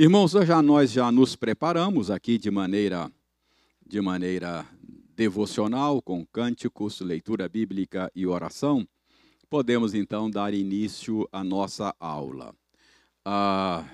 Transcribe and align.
Irmãos, 0.00 0.30
já 0.30 0.62
nós 0.62 0.92
já 0.92 1.10
nos 1.10 1.34
preparamos 1.34 2.08
aqui 2.08 2.38
de 2.38 2.52
maneira 2.52 3.10
de 3.84 4.00
maneira 4.00 4.64
devocional 5.16 6.00
com 6.00 6.24
cânticos, 6.24 7.00
leitura 7.00 7.48
bíblica 7.48 8.08
e 8.14 8.24
oração. 8.24 8.86
Podemos 9.50 9.94
então 9.94 10.30
dar 10.30 10.54
início 10.54 11.28
à 11.32 11.42
nossa 11.42 11.92
aula. 11.98 12.54
Ah, 13.24 13.84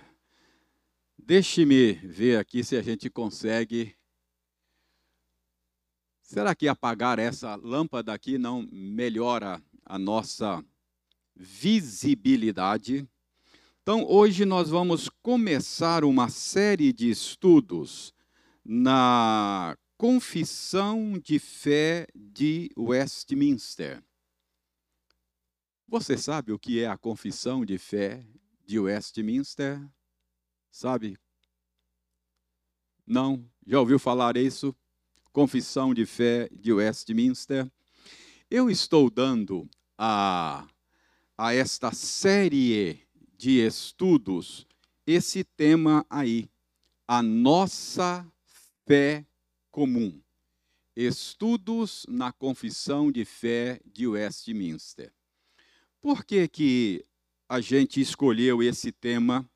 Deixe-me 1.17 1.95
ver 1.95 2.37
aqui 2.39 2.63
se 2.63 2.77
a 2.77 2.83
gente 2.83 3.09
consegue. 3.09 3.97
Será 6.21 6.55
que 6.55 6.69
apagar 6.69 7.19
essa 7.19 7.55
lâmpada 7.55 8.13
aqui 8.13 8.37
não 8.37 8.69
melhora 8.71 9.59
a 9.87 9.99
nossa 9.99 10.63
visibilidade? 11.35 13.09
Então, 13.87 14.03
hoje 14.09 14.47
nós 14.47 14.71
vamos 14.71 15.11
começar 15.23 16.05
uma 16.05 16.31
série 16.31 16.91
de 16.91 17.11
estudos 17.11 18.15
na 18.65 19.77
Confissão 19.99 21.19
de 21.23 21.39
Fé 21.39 22.07
de 22.15 22.71
Westminster. 22.79 24.03
Você 25.87 26.17
sabe 26.17 26.51
o 26.51 26.59
que 26.59 26.81
é 26.81 26.87
a 26.87 26.97
Confissão 26.97 27.63
de 27.63 27.77
Fé 27.77 28.27
de 28.65 28.81
Westminster? 28.81 29.79
Sabe? 30.71 31.19
Não? 33.07 33.47
Já 33.67 33.81
ouviu 33.81 33.99
falar 33.99 34.39
isso? 34.39 34.75
Confissão 35.31 35.93
de 35.93 36.07
Fé 36.07 36.49
de 36.51 36.73
Westminster. 36.73 37.71
Eu 38.51 38.71
estou 38.71 39.11
dando 39.11 39.69
a, 39.99 40.67
a 41.37 41.53
esta 41.53 41.93
série 41.93 43.04
de 43.45 43.61
estudos 43.61 44.67
esse 45.07 45.45
tema 45.45 46.07
aí, 46.09 46.49
a 47.07 47.23
nossa 47.23 48.27
fé 48.87 49.23
comum. 49.71 50.19
Estudos 50.97 52.07
na 52.09 52.33
Confissão 52.33 53.13
de 53.13 53.27
Fé 53.27 53.83
de 53.85 54.07
Westminster. 54.07 55.13
Por 56.01 56.25
que, 56.25 56.49
que 56.49 57.05
a 57.47 57.61
gente 57.61 58.01
escolheu 58.01 58.63
esse 58.63 58.91
tema, 58.91 59.47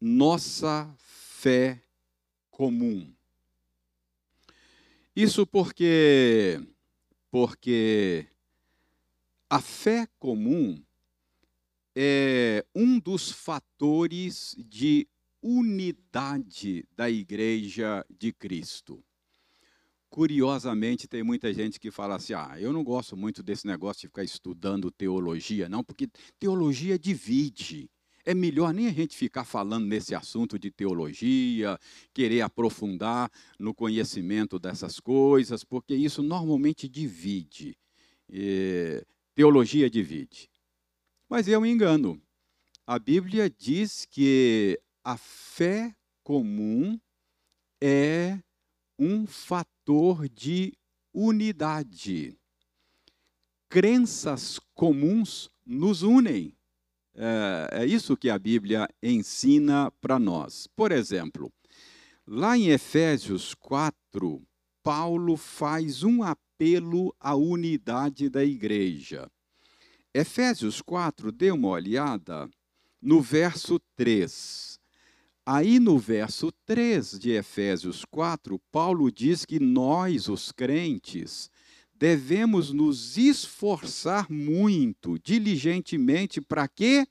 nossa 0.00 0.92
fé 0.98 1.80
comum? 2.50 3.08
Isso 5.14 5.46
porque 5.46 6.60
porque 7.30 8.26
a 9.48 9.60
fé 9.60 10.08
comum 10.18 10.82
é 11.94 12.64
um 12.74 12.98
dos 12.98 13.30
fatores 13.30 14.54
de 14.58 15.08
unidade 15.42 16.84
da 16.96 17.10
Igreja 17.10 18.04
de 18.10 18.32
Cristo. 18.32 19.02
Curiosamente, 20.08 21.06
tem 21.06 21.22
muita 21.22 21.52
gente 21.54 21.78
que 21.78 21.90
fala 21.90 22.16
assim: 22.16 22.34
ah, 22.34 22.56
eu 22.58 22.72
não 22.72 22.82
gosto 22.82 23.16
muito 23.16 23.42
desse 23.42 23.66
negócio 23.66 24.02
de 24.02 24.08
ficar 24.08 24.24
estudando 24.24 24.90
teologia, 24.90 25.68
não, 25.68 25.84
porque 25.84 26.08
teologia 26.38 26.98
divide. 26.98 27.88
É 28.26 28.34
melhor 28.34 28.74
nem 28.74 28.86
a 28.86 28.92
gente 28.92 29.16
ficar 29.16 29.44
falando 29.44 29.86
nesse 29.86 30.14
assunto 30.14 30.58
de 30.58 30.70
teologia, 30.70 31.78
querer 32.12 32.42
aprofundar 32.42 33.30
no 33.58 33.72
conhecimento 33.72 34.58
dessas 34.58 35.00
coisas, 35.00 35.64
porque 35.64 35.94
isso 35.94 36.22
normalmente 36.22 36.86
divide. 36.86 37.78
É, 38.28 39.04
teologia 39.34 39.88
divide. 39.88 40.50
Mas 41.30 41.46
é 41.46 41.56
um 41.56 41.64
engano. 41.64 42.20
A 42.84 42.98
Bíblia 42.98 43.48
diz 43.48 44.04
que 44.04 44.76
a 45.04 45.16
fé 45.16 45.94
comum 46.24 46.98
é 47.80 48.36
um 48.98 49.28
fator 49.28 50.28
de 50.28 50.76
unidade. 51.14 52.36
Crenças 53.68 54.58
comuns 54.74 55.48
nos 55.64 56.02
unem. 56.02 56.52
É, 57.14 57.82
é 57.82 57.86
isso 57.86 58.16
que 58.16 58.28
a 58.28 58.36
Bíblia 58.36 58.88
ensina 59.00 59.88
para 60.00 60.18
nós. 60.18 60.66
Por 60.74 60.90
exemplo, 60.90 61.52
lá 62.26 62.58
em 62.58 62.70
Efésios 62.70 63.54
4, 63.54 64.42
Paulo 64.82 65.36
faz 65.36 66.02
um 66.02 66.24
apelo 66.24 67.14
à 67.20 67.36
unidade 67.36 68.28
da 68.28 68.44
igreja. 68.44 69.30
Efésios 70.12 70.82
4, 70.82 71.30
dê 71.30 71.52
uma 71.52 71.68
olhada 71.68 72.50
no 73.00 73.20
verso 73.20 73.80
3. 73.94 74.80
Aí 75.46 75.78
no 75.78 75.98
verso 75.98 76.50
3 76.66 77.18
de 77.18 77.30
Efésios 77.30 78.04
4, 78.04 78.58
Paulo 78.72 79.10
diz 79.10 79.44
que 79.44 79.60
nós, 79.60 80.28
os 80.28 80.50
crentes, 80.50 81.50
devemos 81.94 82.72
nos 82.72 83.16
esforçar 83.16 84.30
muito, 84.30 85.18
diligentemente, 85.18 86.40
para 86.40 86.66
quê? 86.66 87.06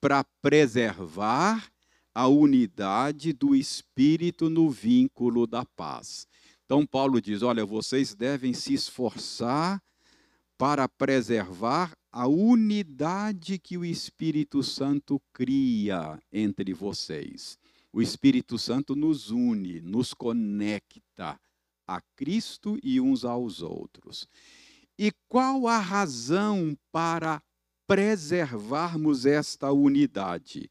Para 0.00 0.24
preservar 0.40 1.70
a 2.14 2.26
unidade 2.28 3.34
do 3.34 3.54
Espírito 3.54 4.48
no 4.48 4.70
vínculo 4.70 5.46
da 5.46 5.66
paz. 5.66 6.26
Então, 6.64 6.86
Paulo 6.86 7.20
diz: 7.20 7.42
olha, 7.42 7.64
vocês 7.64 8.14
devem 8.14 8.54
se 8.54 8.72
esforçar 8.72 9.82
para 10.58 10.88
preservar 10.88 11.92
a 12.10 12.26
unidade 12.26 13.58
que 13.58 13.76
o 13.76 13.84
Espírito 13.84 14.62
Santo 14.62 15.20
cria 15.32 16.18
entre 16.32 16.72
vocês. 16.72 17.58
O 17.92 18.00
Espírito 18.00 18.58
Santo 18.58 18.96
nos 18.96 19.30
une, 19.30 19.80
nos 19.80 20.14
conecta 20.14 21.38
a 21.86 22.00
Cristo 22.16 22.78
e 22.82 23.00
uns 23.00 23.24
aos 23.24 23.62
outros. 23.62 24.26
E 24.98 25.12
qual 25.28 25.68
a 25.68 25.78
razão 25.78 26.76
para 26.90 27.42
preservarmos 27.86 29.26
esta 29.26 29.70
unidade? 29.70 30.70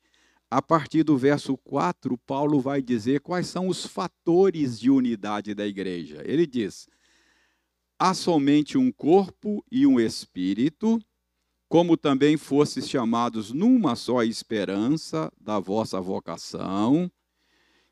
A 0.50 0.62
partir 0.62 1.04
do 1.04 1.18
verso 1.18 1.58
4, 1.58 2.18
Paulo 2.20 2.60
vai 2.60 2.82
dizer 2.82 3.22
quais 3.22 3.48
são 3.48 3.68
os 3.68 3.86
fatores 3.86 4.80
de 4.80 4.90
unidade 4.90 5.54
da 5.54 5.66
igreja. 5.66 6.22
Ele 6.26 6.46
diz: 6.48 6.88
há 8.00 8.14
somente 8.14 8.78
um 8.78 8.92
corpo 8.92 9.64
e 9.72 9.86
um 9.86 10.00
espírito 10.00 11.00
como 11.68 11.98
também 11.98 12.38
fostes 12.38 12.88
chamados 12.88 13.52
numa 13.52 13.96
só 13.96 14.24
esperança 14.24 15.32
da 15.40 15.60
vossa 15.60 16.00
vocação. 16.00 17.12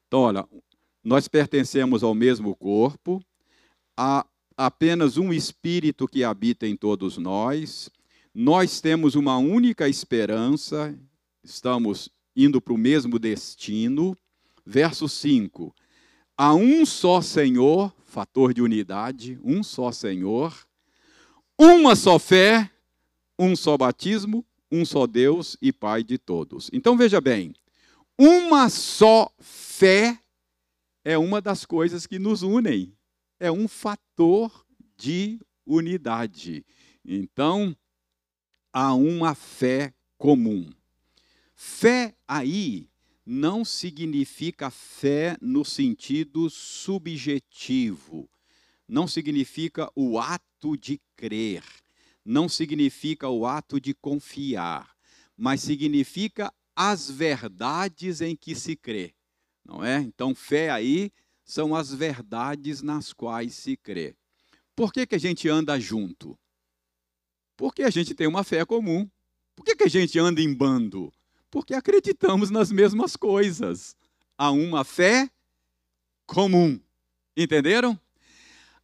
Então, 0.08 0.22
olha, 0.22 0.48
nós 1.04 1.28
pertencemos 1.28 2.04
ao 2.04 2.14
mesmo 2.14 2.56
corpo, 2.56 3.22
há 3.98 4.26
apenas 4.56 5.18
um 5.18 5.34
espírito 5.34 6.08
que 6.08 6.24
habita 6.24 6.68
em 6.68 6.76
todos 6.76 7.18
nós, 7.18 7.90
nós 8.34 8.80
temos 8.80 9.16
uma 9.16 9.38
única 9.38 9.90
esperança, 9.90 10.98
estamos 11.44 12.10
indo 12.36 12.62
para 12.62 12.74
o 12.74 12.78
mesmo 12.78 13.20
destino. 13.20 14.16
Verso 14.66 15.10
5: 15.10 15.76
há 16.38 16.54
um 16.54 16.86
só 16.86 17.22
Senhor, 17.22 17.94
fator 18.06 18.54
de 18.54 18.62
unidade, 18.62 19.40
um 19.44 19.64
só 19.64 19.92
Senhor, 19.92 20.56
uma 21.58 21.96
só 21.96 22.18
fé 22.20 22.70
um 23.38 23.56
só 23.56 23.78
batismo, 23.78 24.46
um 24.72 24.86
só 24.86 25.06
Deus 25.06 25.58
e 25.62 25.72
Pai 25.72 26.04
de 26.04 26.18
todos. 26.18 26.70
Então 26.74 26.98
veja 26.98 27.20
bem, 27.20 27.54
uma 28.18 28.70
só 28.70 29.32
fé 29.40 30.20
é 31.04 31.18
uma 31.18 31.42
das 31.42 31.66
coisas 31.66 32.06
que 32.06 32.20
nos 32.20 32.44
unem, 32.44 32.96
é 33.40 33.52
um 33.52 33.68
fator 33.68 34.66
de 34.98 35.40
unidade. 35.66 36.66
Então, 37.04 37.76
há 38.72 38.94
uma 38.94 39.36
fé 39.36 39.94
comum. 40.18 40.70
Fé 41.54 42.16
aí 42.28 42.88
não 43.26 43.64
significa 43.64 44.70
fé 44.70 45.38
no 45.42 45.64
sentido 45.64 46.50
subjetivo, 46.50 48.30
não 48.88 49.08
significa 49.08 49.90
o 49.96 50.20
ato 50.20 50.78
de 50.78 51.00
crer 51.16 51.64
não 52.26 52.48
significa 52.48 53.28
o 53.30 53.46
ato 53.46 53.80
de 53.80 53.94
confiar, 53.94 54.96
mas 55.36 55.62
significa 55.62 56.54
as 56.76 57.10
verdades 57.10 58.22
em 58.22 58.36
que 58.36 58.56
se 58.56 58.76
crê, 58.76 59.14
não 59.64 59.84
é? 59.84 59.98
Então, 60.00 60.34
fé 60.34 60.70
aí 60.70 61.12
são 61.44 61.76
as 61.76 61.94
verdades 61.94 62.82
nas 62.82 63.12
quais 63.12 63.54
se 63.54 63.76
crê. 63.76 64.16
Por 64.76 64.92
que, 64.92 65.06
que 65.06 65.16
a 65.16 65.20
gente 65.20 65.48
anda 65.50 65.80
junto? 65.80 66.38
Porque 67.56 67.84
a 67.84 67.90
gente 67.90 68.16
tem 68.16 68.26
uma 68.26 68.44
fé 68.44 68.66
comum. 68.66 69.08
Por 69.56 69.64
que, 69.64 69.76
que 69.76 69.84
a 69.84 69.90
gente 69.90 70.18
anda 70.18 70.42
em 70.42 70.52
bando? 70.52 71.14
Porque 71.54 71.76
acreditamos 71.76 72.50
nas 72.50 72.72
mesmas 72.72 73.16
coisas. 73.16 73.96
Há 74.36 74.50
uma 74.50 74.84
fé 74.84 75.30
comum. 76.26 76.80
Entenderam? 77.38 78.00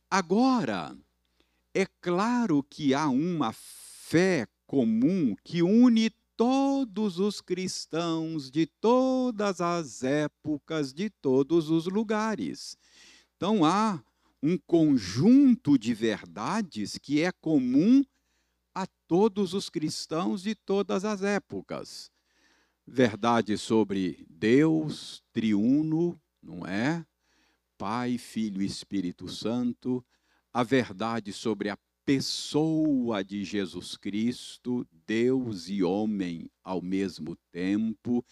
Agora, 0.07 0.95
é 1.73 1.87
claro 1.99 2.61
que 2.61 2.93
há 2.93 3.09
uma 3.09 3.51
fé 3.53 4.47
comum 4.67 5.35
que 5.43 5.63
une 5.63 6.11
todos 6.37 7.17
os 7.17 7.41
cristãos 7.41 8.51
de 8.51 8.67
todas 8.67 9.61
as 9.61 10.03
épocas, 10.03 10.93
de 10.93 11.09
todos 11.09 11.71
os 11.71 11.87
lugares. 11.87 12.77
Então 13.35 13.65
há 13.65 13.99
um 14.43 14.59
conjunto 14.59 15.75
de 15.75 15.91
verdades 15.95 16.99
que 16.99 17.23
é 17.23 17.31
comum 17.31 18.05
a 18.75 18.85
todos 19.07 19.55
os 19.55 19.71
cristãos 19.71 20.43
de 20.43 20.53
todas 20.53 21.03
as 21.03 21.23
épocas. 21.23 22.11
Verdade 22.91 23.55
sobre 23.55 24.25
Deus 24.27 25.23
triuno, 25.31 26.19
não 26.41 26.65
é? 26.65 27.05
Pai, 27.77 28.17
Filho 28.17 28.63
e 28.63 28.65
Espírito 28.65 29.27
Santo, 29.29 30.03
a 30.51 30.63
verdade 30.63 31.31
sobre 31.31 31.69
a 31.69 31.77
pessoa 32.03 33.23
de 33.23 33.43
Jesus 33.43 33.95
Cristo, 33.95 34.87
Deus 35.05 35.69
e 35.69 35.83
homem 35.83 36.49
ao 36.63 36.81
mesmo 36.81 37.37
tempo. 37.51 38.25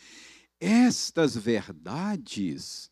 Estas 0.59 1.37
verdades, 1.37 2.89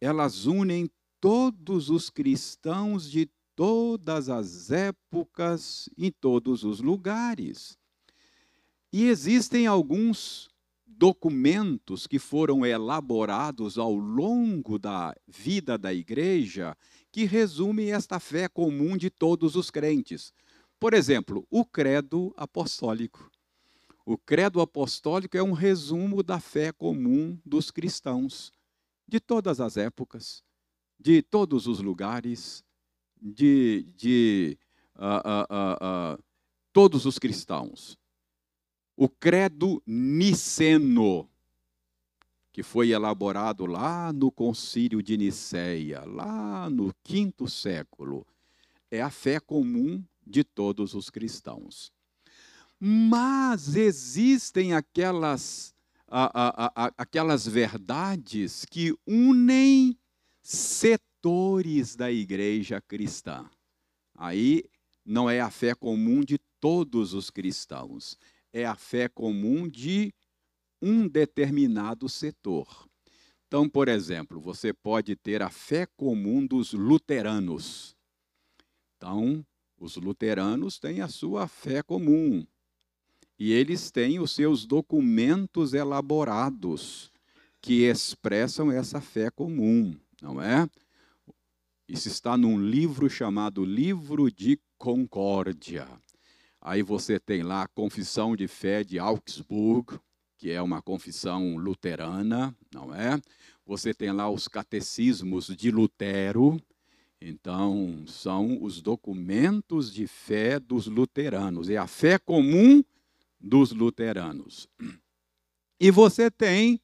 elas 0.00 0.46
unem 0.46 0.88
todos 1.20 1.90
os 1.90 2.10
cristãos 2.10 3.10
de 3.10 3.28
todas 3.56 4.28
as 4.28 4.70
épocas, 4.70 5.88
em 5.98 6.12
todos 6.12 6.62
os 6.62 6.78
lugares. 6.80 7.76
E 8.92 9.06
existem 9.06 9.66
alguns 9.66 10.48
documentos 10.88 12.06
que 12.06 12.18
foram 12.18 12.64
elaborados 12.64 13.76
ao 13.76 13.94
longo 13.94 14.78
da 14.78 15.14
vida 15.26 15.76
da 15.76 15.92
igreja 15.92 16.76
que 17.12 17.24
resumem 17.24 17.92
esta 17.92 18.18
fé 18.18 18.48
comum 18.48 18.96
de 18.96 19.10
todos 19.10 19.54
os 19.54 19.70
crentes. 19.70 20.32
Por 20.80 20.94
exemplo, 20.94 21.46
o 21.50 21.64
credo 21.64 22.32
apostólico. 22.36 23.30
O 24.06 24.16
credo 24.16 24.60
apostólico 24.60 25.36
é 25.36 25.42
um 25.42 25.52
resumo 25.52 26.22
da 26.22 26.40
fé 26.40 26.72
comum 26.72 27.38
dos 27.44 27.70
cristãos 27.70 28.50
de 29.06 29.20
todas 29.20 29.60
as 29.60 29.76
épocas, 29.76 30.42
de 30.98 31.20
todos 31.20 31.66
os 31.66 31.80
lugares, 31.80 32.64
de, 33.20 33.92
de 33.94 34.58
uh, 34.96 36.14
uh, 36.14 36.14
uh, 36.14 36.24
todos 36.72 37.04
os 37.04 37.18
cristãos. 37.18 37.97
O 39.00 39.08
credo 39.08 39.80
niceno, 39.86 41.30
que 42.50 42.64
foi 42.64 42.90
elaborado 42.90 43.64
lá 43.64 44.12
no 44.12 44.28
concílio 44.28 45.00
de 45.00 45.16
Nicéia, 45.16 46.04
lá 46.04 46.68
no 46.68 46.92
quinto 47.04 47.46
século, 47.46 48.26
é 48.90 49.00
a 49.00 49.08
fé 49.08 49.38
comum 49.38 50.02
de 50.26 50.42
todos 50.42 50.94
os 50.94 51.10
cristãos. 51.10 51.92
Mas 52.80 53.76
existem 53.76 54.74
aquelas, 54.74 55.72
a, 56.08 56.66
a, 56.66 56.86
a, 56.86 56.92
aquelas 56.98 57.46
verdades 57.46 58.64
que 58.64 58.92
unem 59.06 59.96
setores 60.42 61.94
da 61.94 62.10
igreja 62.10 62.80
cristã. 62.80 63.48
Aí 64.12 64.64
não 65.04 65.30
é 65.30 65.40
a 65.40 65.50
fé 65.50 65.72
comum 65.72 66.24
de 66.24 66.36
todos 66.58 67.14
os 67.14 67.30
cristãos, 67.30 68.18
é 68.52 68.64
a 68.64 68.74
fé 68.74 69.08
comum 69.08 69.68
de 69.68 70.12
um 70.80 71.08
determinado 71.08 72.08
setor. 72.08 72.88
Então, 73.46 73.68
por 73.68 73.88
exemplo, 73.88 74.40
você 74.40 74.72
pode 74.72 75.16
ter 75.16 75.42
a 75.42 75.50
fé 75.50 75.86
comum 75.96 76.46
dos 76.46 76.72
luteranos. 76.72 77.96
Então, 78.96 79.44
os 79.78 79.96
luteranos 79.96 80.78
têm 80.78 81.00
a 81.00 81.08
sua 81.08 81.48
fé 81.48 81.82
comum. 81.82 82.46
E 83.38 83.52
eles 83.52 83.90
têm 83.90 84.18
os 84.18 84.32
seus 84.32 84.66
documentos 84.66 85.72
elaborados 85.72 87.12
que 87.60 87.84
expressam 87.84 88.70
essa 88.70 89.00
fé 89.00 89.30
comum 89.30 89.96
não 90.20 90.40
é? 90.40 90.68
Isso 91.88 92.08
está 92.08 92.36
num 92.36 92.60
livro 92.60 93.08
chamado 93.08 93.64
Livro 93.64 94.30
de 94.30 94.60
Concórdia. 94.76 95.88
Aí 96.60 96.82
você 96.82 97.18
tem 97.20 97.42
lá 97.42 97.62
a 97.62 97.68
Confissão 97.68 98.34
de 98.34 98.48
Fé 98.48 98.82
de 98.82 98.98
Augsburg, 98.98 99.98
que 100.36 100.50
é 100.50 100.62
uma 100.62 100.80
confissão 100.80 101.56
luterana, 101.56 102.56
não 102.72 102.94
é? 102.94 103.20
Você 103.66 103.92
tem 103.92 104.12
lá 104.12 104.30
os 104.30 104.48
catecismos 104.48 105.46
de 105.46 105.70
Lutero. 105.70 106.60
Então, 107.20 108.04
são 108.06 108.62
os 108.62 108.80
documentos 108.80 109.92
de 109.92 110.06
fé 110.06 110.60
dos 110.60 110.86
luteranos, 110.86 111.68
é 111.68 111.76
a 111.76 111.86
fé 111.88 112.16
comum 112.16 112.82
dos 113.40 113.72
luteranos. 113.72 114.68
E 115.80 115.90
você 115.90 116.30
tem 116.30 116.80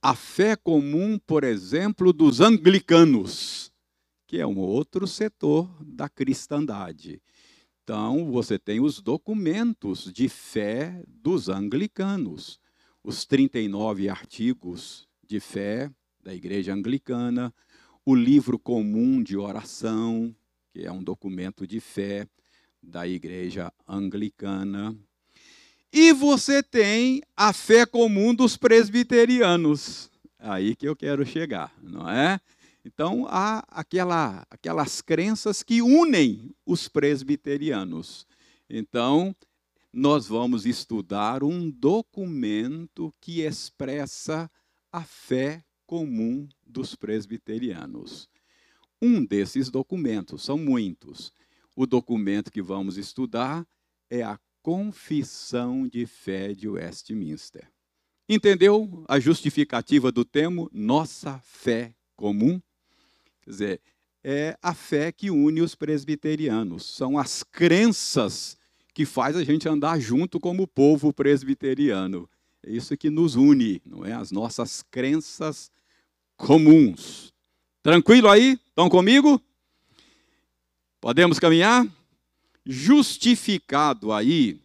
a 0.00 0.16
fé 0.16 0.56
comum, 0.56 1.16
por 1.16 1.44
exemplo, 1.44 2.12
dos 2.12 2.40
anglicanos, 2.40 3.72
que 4.26 4.38
é 4.38 4.46
um 4.46 4.58
outro 4.58 5.06
setor 5.06 5.70
da 5.80 6.08
cristandade. 6.08 7.22
Então, 7.84 8.30
você 8.30 8.60
tem 8.60 8.80
os 8.80 9.00
documentos 9.00 10.12
de 10.12 10.28
fé 10.28 11.02
dos 11.08 11.48
anglicanos, 11.48 12.60
os 13.02 13.24
39 13.24 14.08
artigos 14.08 15.08
de 15.26 15.40
fé 15.40 15.90
da 16.22 16.32
Igreja 16.32 16.72
Anglicana, 16.72 17.52
o 18.06 18.14
livro 18.14 18.56
comum 18.56 19.20
de 19.20 19.36
oração, 19.36 20.32
que 20.72 20.84
é 20.86 20.92
um 20.92 21.02
documento 21.02 21.66
de 21.66 21.80
fé 21.80 22.28
da 22.80 23.06
Igreja 23.08 23.72
Anglicana, 23.86 24.96
e 25.92 26.12
você 26.12 26.62
tem 26.62 27.20
a 27.36 27.52
fé 27.52 27.84
comum 27.84 28.32
dos 28.32 28.56
presbiterianos. 28.56 30.08
Aí 30.38 30.76
que 30.76 30.86
eu 30.86 30.94
quero 30.94 31.26
chegar, 31.26 31.74
não 31.82 32.08
é? 32.08 32.40
Então, 32.84 33.26
há 33.28 33.64
aquela, 33.68 34.44
aquelas 34.50 35.00
crenças 35.00 35.62
que 35.62 35.80
unem 35.80 36.54
os 36.66 36.88
presbiterianos. 36.88 38.26
Então, 38.68 39.34
nós 39.92 40.26
vamos 40.26 40.66
estudar 40.66 41.44
um 41.44 41.70
documento 41.70 43.14
que 43.20 43.42
expressa 43.42 44.50
a 44.90 45.04
fé 45.04 45.64
comum 45.86 46.48
dos 46.66 46.94
presbiterianos. 46.96 48.28
Um 49.00 49.24
desses 49.24 49.70
documentos, 49.70 50.42
são 50.44 50.56
muitos. 50.56 51.32
O 51.76 51.86
documento 51.86 52.50
que 52.50 52.62
vamos 52.62 52.96
estudar 52.96 53.66
é 54.10 54.22
a 54.22 54.38
Confissão 54.62 55.86
de 55.86 56.06
Fé 56.06 56.54
de 56.54 56.68
Westminster. 56.68 57.68
Entendeu 58.28 59.04
a 59.08 59.18
justificativa 59.18 60.12
do 60.12 60.24
termo 60.24 60.70
nossa 60.72 61.38
fé 61.40 61.94
comum? 62.16 62.60
Quer 63.42 63.50
dizer, 63.50 63.80
é 64.24 64.56
a 64.62 64.74
fé 64.74 65.12
que 65.12 65.30
une 65.30 65.60
os 65.60 65.74
presbiterianos, 65.74 66.84
são 66.84 67.18
as 67.18 67.42
crenças 67.42 68.56
que 68.94 69.04
faz 69.04 69.36
a 69.36 69.44
gente 69.44 69.68
andar 69.68 70.00
junto 70.00 70.38
como 70.38 70.66
povo 70.66 71.12
presbiteriano. 71.12 72.28
É 72.62 72.70
isso 72.70 72.96
que 72.96 73.10
nos 73.10 73.34
une, 73.34 73.82
não 73.84 74.04
é? 74.04 74.12
As 74.12 74.30
nossas 74.30 74.82
crenças 74.90 75.70
comuns. 76.36 77.32
Tranquilo 77.82 78.28
aí? 78.28 78.58
Estão 78.68 78.88
comigo? 78.88 79.40
Podemos 81.00 81.38
caminhar? 81.38 81.86
justificado 82.64 84.12
aí 84.12 84.60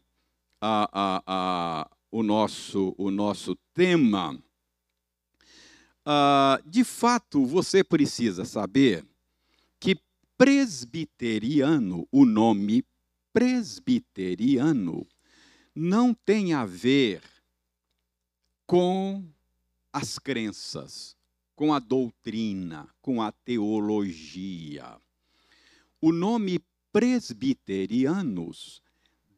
a, 0.62 0.89
a, 0.91 1.24
a, 1.27 1.89
o, 2.12 2.24
nosso, 2.24 2.93
o 2.98 3.12
nosso 3.12 3.55
tema, 3.74 4.38
uh, 6.07 6.69
de 6.69 6.85
fato 6.85 7.45
você 7.45 7.83
precisa 7.83 8.45
saber 8.45 9.05
que 9.79 9.99
presbiteriano, 10.37 12.07
o 12.11 12.25
nome 12.25 12.85
presbiteriano, 13.33 15.05
não 15.75 16.13
tem 16.13 16.53
a 16.53 16.65
ver 16.65 17.21
com 18.65 19.23
as 19.91 20.17
crenças, 20.17 21.15
com 21.55 21.73
a 21.73 21.79
doutrina, 21.79 22.87
com 23.01 23.21
a 23.21 23.31
teologia. 23.31 24.97
O 25.99 26.11
nome 26.11 26.59
presbiterianos 26.91 28.81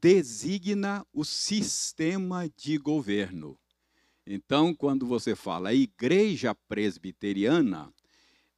designa 0.02 1.06
o 1.14 1.26
sistema 1.26 2.50
de 2.56 2.78
governo. 2.78 3.58
Então, 4.32 4.76
quando 4.76 5.08
você 5.08 5.36
fala 5.36 5.74
igreja 5.74 6.54
presbiteriana, 6.68 7.92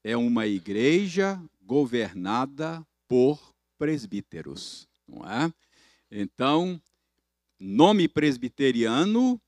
é 0.03 0.17
uma 0.17 0.45
igreja 0.45 1.41
governada 1.61 2.85
por 3.07 3.55
presbíteros, 3.77 4.85
não 5.07 5.23
é? 5.23 5.53
Então, 6.11 6.81
nome 7.57 8.09
presbiteriano 8.09 9.41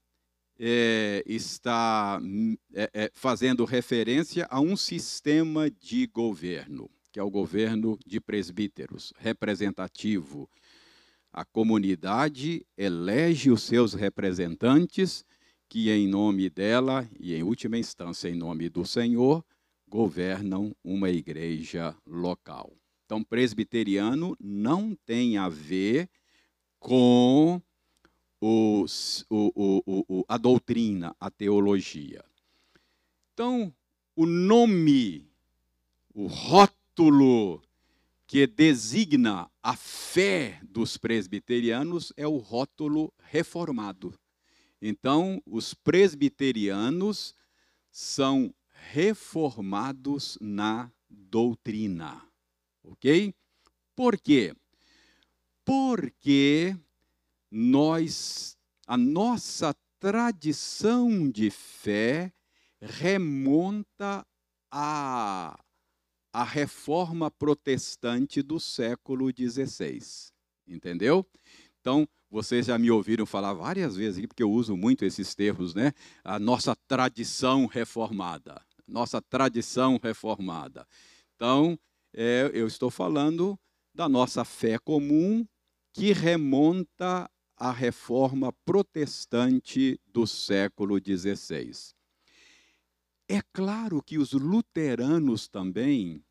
é, 0.58 1.22
está 1.25 2.22
é, 2.74 2.89
é, 2.94 3.12
fazendo 3.13 3.65
referência 3.65 4.48
a 4.50 4.62
um 4.62 4.77
sistema 4.77 5.70
de 5.70 6.08
governo 6.08 6.89
que 7.13 7.20
é 7.20 7.24
o 7.24 7.30
governo 7.30 8.00
de 8.08 8.20
presbíteros, 8.20 9.13
representativo. 9.20 10.50
a 11.32 11.46
comunidade 11.46 12.65
elege 12.75 13.51
os 13.51 13.62
seus 13.62 13.94
representantes, 13.94 15.24
que 15.74 15.89
em 15.89 16.08
nome 16.08 16.51
dela 16.51 17.10
e 17.20 17.34
em 17.34 17.42
última 17.42 17.80
instância 17.80 18.30
em 18.30 18.36
nome 18.36 18.70
do 18.70 18.86
Senhor, 18.86 19.44
governam 19.89 20.72
uma 20.84 21.10
igreja 21.10 21.98
local. 22.06 22.72
Então, 23.03 23.24
presbiteriano 23.24 24.38
não 24.39 24.96
tem 25.03 25.36
a 25.36 25.50
ver 25.50 26.08
com 26.77 27.60
os, 28.39 29.25
o, 29.27 29.82
o, 29.88 30.06
o, 30.08 30.25
a 30.27 30.38
doutrina, 30.38 31.15
a 31.20 31.32
teologia. 31.32 32.24
Então, 33.34 33.74
o 34.15 34.27
nome, 34.27 35.27
o 36.13 36.27
rótulo 36.27 37.63
que 38.27 38.46
designa 38.46 39.50
a 39.63 39.75
fé 39.75 40.60
dos 40.70 40.98
presbiterianos 40.98 42.13
é 42.15 42.27
o 42.27 42.38
rótulo 42.38 43.12
reformado. 43.24 44.13
Então, 44.86 45.42
os 45.46 45.74
presbiterianos 45.74 47.34
são 47.90 48.54
reformados 48.92 50.38
na 50.42 50.92
doutrina. 51.10 52.22
Ok? 52.84 53.34
Por 53.96 54.20
quê? 54.20 54.54
Porque 55.63 56.75
nós, 57.50 58.58
a 58.86 58.98
nossa 58.98 59.74
tradição 60.02 61.32
de 61.32 61.50
fé 61.50 62.34
remonta 62.82 64.28
à, 64.70 65.58
à 66.34 66.44
reforma 66.44 67.32
protestante 67.32 68.42
do 68.42 68.60
século 68.60 69.32
XVI. 69.32 70.02
Entendeu? 70.68 71.25
Então, 71.80 72.06
vocês 72.34 72.66
já 72.66 72.80
me 72.80 72.90
ouviram 72.90 73.28
falar 73.28 73.54
várias 73.54 73.96
vezes 73.96 74.25
porque 74.25 74.42
eu 74.42 74.52
uso 74.52 74.75
muito 74.75 75.06
esses 75.06 75.36
termos, 75.36 75.75
né? 75.75 75.94
A 76.24 76.40
nossa 76.40 76.75
tradição 76.88 77.68
reformada. 77.68 78.60
Nossa 78.88 79.22
tradição 79.22 80.00
reformada. 80.02 80.88
Então, 81.36 81.78
é, 82.12 82.50
eu 82.52 82.66
estou 82.66 82.90
falando 82.90 83.58
da 83.94 84.10
nossa 84.10 84.44
fé 84.44 84.80
comum 84.80 85.46
que 85.94 86.12
remonta 86.12 87.30
à 87.56 87.72
reforma 87.72 88.52
protestante 88.66 90.00
do 90.08 90.25
século 90.25 90.98
XVI. 90.98 91.94
É 93.30 93.44
claro 93.54 94.02
que 94.02 94.18
os 94.18 94.34
luteranos 94.34 95.48
também, 95.48 96.25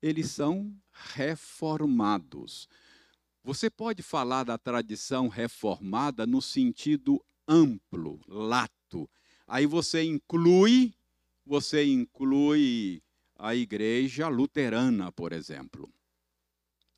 eles 0.00 0.30
são 0.30 0.72
reformados. 0.92 2.68
Você 3.48 3.70
pode 3.70 4.02
falar 4.02 4.44
da 4.44 4.58
tradição 4.58 5.26
reformada 5.26 6.26
no 6.26 6.42
sentido 6.42 7.24
amplo, 7.48 8.20
lato. 8.28 9.08
Aí 9.46 9.64
você 9.64 10.02
inclui, 10.02 10.92
você 11.46 11.82
inclui 11.82 13.02
a 13.38 13.54
igreja 13.54 14.28
luterana, 14.28 15.10
por 15.10 15.32
exemplo. 15.32 15.90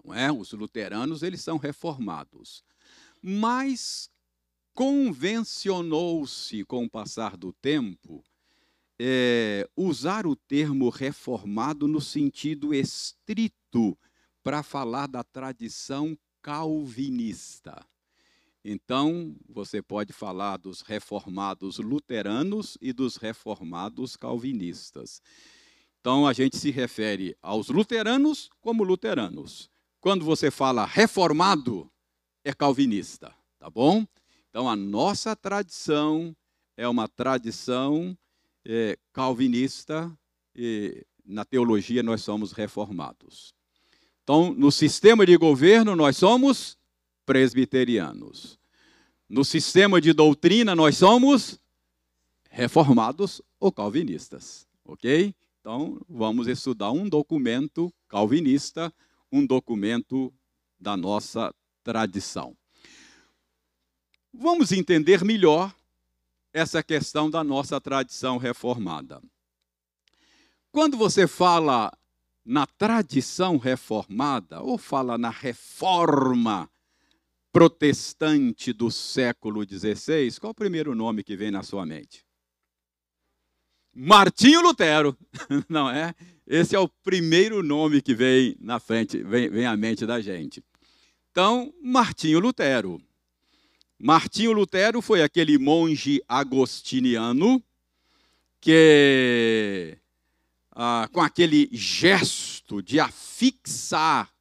Não 0.04 0.12
é? 0.12 0.32
Os 0.32 0.50
luteranos, 0.50 1.22
eles 1.22 1.40
são 1.40 1.56
reformados. 1.56 2.64
Mas 3.22 4.10
convencionou-se 4.74 6.64
com 6.64 6.84
o 6.84 6.90
passar 6.90 7.36
do 7.36 7.52
tempo 7.52 8.24
é, 8.98 9.70
usar 9.76 10.26
o 10.26 10.34
termo 10.34 10.88
reformado 10.88 11.86
no 11.86 12.00
sentido 12.00 12.74
estrito 12.74 13.96
para 14.42 14.64
falar 14.64 15.06
da 15.06 15.22
tradição 15.22 16.18
calvinista. 16.42 17.84
Então, 18.64 19.34
você 19.48 19.80
pode 19.80 20.12
falar 20.12 20.58
dos 20.58 20.82
reformados 20.82 21.78
luteranos 21.78 22.76
e 22.80 22.92
dos 22.92 23.16
reformados 23.16 24.16
calvinistas. 24.16 25.22
Então, 26.00 26.26
a 26.26 26.32
gente 26.32 26.56
se 26.56 26.70
refere 26.70 27.36
aos 27.42 27.68
luteranos 27.68 28.50
como 28.60 28.84
luteranos. 28.84 29.70
Quando 30.00 30.24
você 30.24 30.50
fala 30.50 30.84
reformado, 30.84 31.90
é 32.44 32.52
calvinista, 32.52 33.34
tá 33.58 33.68
bom? 33.68 34.06
Então, 34.48 34.68
a 34.68 34.76
nossa 34.76 35.36
tradição 35.36 36.34
é 36.76 36.88
uma 36.88 37.06
tradição 37.06 38.16
é, 38.64 38.98
calvinista, 39.12 40.10
e 40.54 41.06
na 41.24 41.44
teologia 41.44 42.02
nós 42.02 42.22
somos 42.22 42.52
reformados. 42.52 43.54
Então, 44.22 44.52
no 44.54 44.70
sistema 44.70 45.26
de 45.26 45.36
governo, 45.36 45.96
nós 45.96 46.16
somos 46.16 46.78
presbiterianos. 47.26 48.58
No 49.28 49.44
sistema 49.44 50.00
de 50.00 50.12
doutrina, 50.12 50.74
nós 50.74 50.96
somos 50.96 51.60
reformados 52.50 53.40
ou 53.58 53.70
calvinistas. 53.70 54.66
Ok? 54.84 55.34
Então, 55.60 56.00
vamos 56.08 56.48
estudar 56.48 56.90
um 56.90 57.08
documento 57.08 57.92
calvinista, 58.08 58.92
um 59.30 59.46
documento 59.46 60.32
da 60.78 60.96
nossa 60.96 61.54
tradição. 61.84 62.56
Vamos 64.32 64.72
entender 64.72 65.24
melhor 65.24 65.74
essa 66.52 66.82
questão 66.82 67.30
da 67.30 67.44
nossa 67.44 67.80
tradição 67.80 68.38
reformada. 68.38 69.22
Quando 70.72 70.96
você 70.96 71.26
fala 71.26 71.92
na 72.44 72.66
tradição 72.66 73.56
reformada, 73.56 74.60
ou 74.60 74.78
fala 74.78 75.16
na 75.18 75.30
reforma 75.30 76.70
protestante 77.52 78.72
do 78.72 78.90
século 78.90 79.64
XVI, 79.64 80.38
qual 80.40 80.52
o 80.52 80.54
primeiro 80.54 80.94
nome 80.94 81.22
que 81.22 81.36
vem 81.36 81.50
na 81.50 81.62
sua 81.62 81.84
mente? 81.84 82.24
Martinho 83.92 84.60
Lutero, 84.60 85.16
não 85.68 85.90
é? 85.90 86.14
Esse 86.46 86.76
é 86.76 86.78
o 86.78 86.88
primeiro 86.88 87.62
nome 87.62 88.00
que 88.00 88.14
vem 88.14 88.56
na 88.60 88.78
frente, 88.78 89.18
vem, 89.22 89.50
vem 89.50 89.66
à 89.66 89.76
mente 89.76 90.06
da 90.06 90.20
gente. 90.20 90.62
Então, 91.30 91.72
Martinho 91.82 92.40
Lutero. 92.40 93.00
Martinho 93.98 94.52
Lutero 94.52 95.02
foi 95.02 95.22
aquele 95.22 95.58
monge 95.58 96.22
agostiniano 96.26 97.62
que 98.60 99.98
ah, 100.82 101.06
com 101.12 101.20
aquele 101.20 101.68
gesto 101.72 102.80
de 102.80 102.98
afixar 102.98 104.32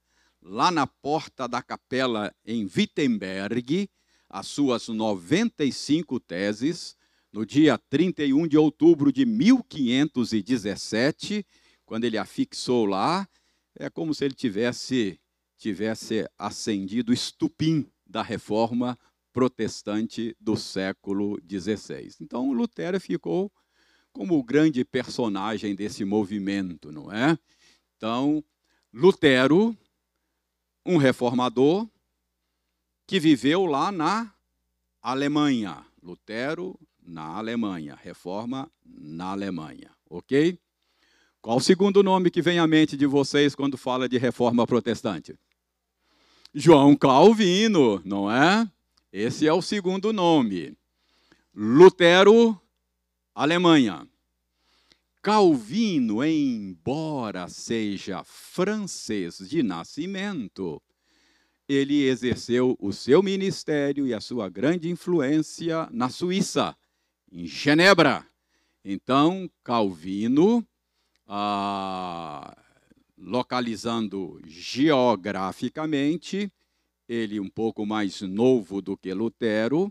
lá 0.41 0.71
na 0.71 0.87
porta 0.87 1.49
da 1.49 1.61
capela 1.61 2.33
em 2.45 2.63
Wittenberg 2.63 3.89
as 4.29 4.47
suas 4.47 4.87
95 4.87 6.17
teses, 6.17 6.95
no 7.33 7.45
dia 7.45 7.77
31 7.77 8.47
de 8.47 8.57
outubro 8.57 9.11
de 9.11 9.25
1517, 9.25 11.45
quando 11.85 12.05
ele 12.05 12.17
afixou 12.17 12.85
lá, 12.85 13.27
é 13.77 13.89
como 13.89 14.13
se 14.13 14.23
ele 14.23 14.33
tivesse 14.33 15.19
tivesse 15.57 16.25
acendido 16.37 17.11
o 17.11 17.13
estupim 17.13 17.85
da 18.07 18.21
reforma 18.21 18.97
protestante 19.33 20.33
do 20.39 20.55
século 20.55 21.37
XVI. 21.45 22.15
Então 22.21 22.53
Lutero 22.53 22.97
ficou 22.97 23.51
como 24.11 24.37
o 24.37 24.43
grande 24.43 24.83
personagem 24.83 25.75
desse 25.75 26.03
movimento, 26.03 26.91
não 26.91 27.11
é? 27.11 27.37
Então, 27.97 28.43
Lutero, 28.93 29.75
um 30.85 30.97
reformador 30.97 31.87
que 33.05 33.19
viveu 33.19 33.65
lá 33.65 33.91
na 33.91 34.33
Alemanha. 35.01 35.85
Lutero 36.01 36.79
na 37.01 37.37
Alemanha, 37.37 37.97
reforma 38.01 38.71
na 38.85 39.31
Alemanha, 39.31 39.91
ok? 40.09 40.57
Qual 41.41 41.57
o 41.57 41.61
segundo 41.61 42.03
nome 42.03 42.29
que 42.29 42.41
vem 42.41 42.59
à 42.59 42.67
mente 42.67 42.97
de 42.97 43.05
vocês 43.05 43.55
quando 43.55 43.77
fala 43.77 44.09
de 44.09 44.17
reforma 44.17 44.67
protestante? 44.67 45.35
João 46.53 46.95
Calvino, 46.95 48.01
não 48.03 48.29
é? 48.29 48.69
Esse 49.11 49.47
é 49.47 49.53
o 49.53 49.61
segundo 49.61 50.11
nome. 50.11 50.77
Lutero 51.55 52.59
Alemanha. 53.41 54.05
Calvino, 55.21 56.21
embora 56.25 57.47
seja 57.47 58.21
francês 58.25 59.37
de 59.47 59.63
nascimento, 59.63 60.83
ele 61.65 62.03
exerceu 62.03 62.75
o 62.77 62.91
seu 62.91 63.23
ministério 63.23 64.05
e 64.05 64.13
a 64.13 64.19
sua 64.19 64.49
grande 64.49 64.89
influência 64.89 65.87
na 65.89 66.09
Suíça, 66.09 66.75
em 67.31 67.47
Genebra. 67.47 68.27
Então, 68.83 69.49
Calvino, 69.63 70.67
ah, 71.25 72.61
localizando 73.17 74.37
geograficamente, 74.43 76.51
ele 77.07 77.39
um 77.39 77.49
pouco 77.49 77.85
mais 77.85 78.19
novo 78.19 78.81
do 78.81 78.97
que 78.97 79.13
Lutero, 79.13 79.89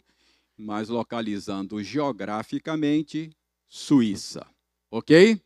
mas 0.55 0.91
localizando 0.91 1.83
geograficamente, 1.83 3.33
Suíça. 3.69 4.47
Ok? 4.91 5.41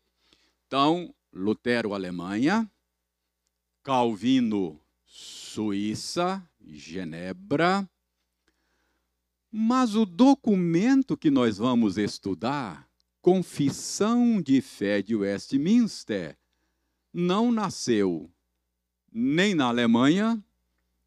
Então, 0.65 1.13
Lutero, 1.31 1.93
Alemanha, 1.93 2.69
Calvino, 3.83 4.79
Suíça, 5.05 6.41
Genebra. 6.65 7.87
Mas 9.51 9.93
o 9.93 10.05
documento 10.05 11.17
que 11.17 11.29
nós 11.29 11.57
vamos 11.57 11.97
estudar, 11.97 12.89
Confissão 13.21 14.41
de 14.41 14.61
Fé 14.61 15.01
de 15.01 15.15
Westminster, 15.15 16.37
não 17.13 17.51
nasceu 17.51 18.31
nem 19.11 19.53
na 19.53 19.65
Alemanha, 19.65 20.43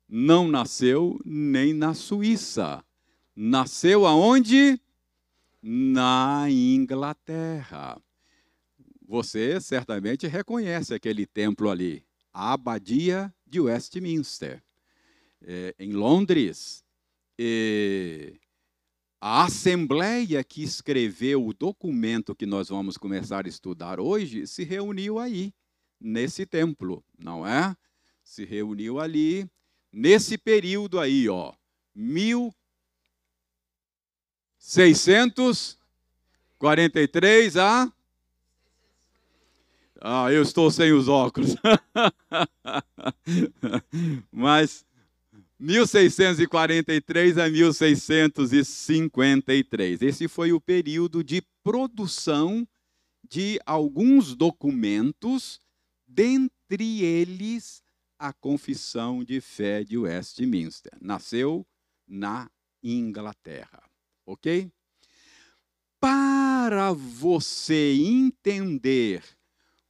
não 0.09 0.47
nasceu 0.47 1.21
nem 1.25 1.75
na 1.75 1.93
Suíça. 1.93 2.85
Nasceu 3.35 4.07
aonde? 4.07 4.81
Na 5.69 6.47
Inglaterra. 6.49 8.01
Você 9.05 9.61
certamente 9.61 10.29
reconhece 10.29 10.95
aquele 10.95 11.27
templo 11.27 11.69
ali, 11.69 12.05
a 12.33 12.53
Abadia 12.53 13.35
de 13.45 13.59
Westminster, 13.59 14.63
é, 15.43 15.75
em 15.77 15.91
Londres. 15.91 16.85
E 17.37 18.39
a 19.21 19.47
Assembleia 19.47 20.45
que 20.45 20.63
escreveu 20.63 21.45
o 21.45 21.53
documento 21.53 22.33
que 22.33 22.47
nós 22.47 22.69
vamos 22.69 22.97
começar 22.97 23.45
a 23.45 23.49
estudar 23.49 23.99
hoje 23.99 24.47
se 24.47 24.63
reuniu 24.63 25.19
aí, 25.19 25.53
nesse 26.01 26.47
templo, 26.47 27.05
não 27.19 27.45
é? 27.45 27.77
Se 28.23 28.45
reuniu 28.45 29.01
ali, 29.01 29.51
nesse 29.93 30.39
período 30.39 31.01
aí, 31.01 31.29
ó, 31.29 31.53
1643 34.67 37.57
a. 37.57 37.93
Ah, 40.01 40.33
eu 40.33 40.43
estou 40.43 40.71
sem 40.71 40.93
os 40.93 41.09
óculos. 41.09 41.55
Mas 44.31 44.87
1643 45.59 47.39
a 47.39 47.49
1653. 47.49 50.03
Esse 50.03 50.29
foi 50.29 50.53
o 50.53 50.61
período 50.61 51.25
de 51.25 51.43
produção 51.63 52.69
de 53.29 53.59
alguns 53.65 54.35
documentos, 54.35 55.61
dentre 56.07 57.03
eles 57.03 57.83
a 58.19 58.33
Confissão 58.33 59.23
de 59.23 59.41
Fé 59.41 59.85
de 59.85 59.97
Westminster. 59.97 60.93
Nasceu 61.01 61.65
na 62.07 62.51
Inglaterra, 62.83 63.83
ok? 64.27 64.71
Para 66.01 66.93
você 66.93 67.95
entender 67.95 69.23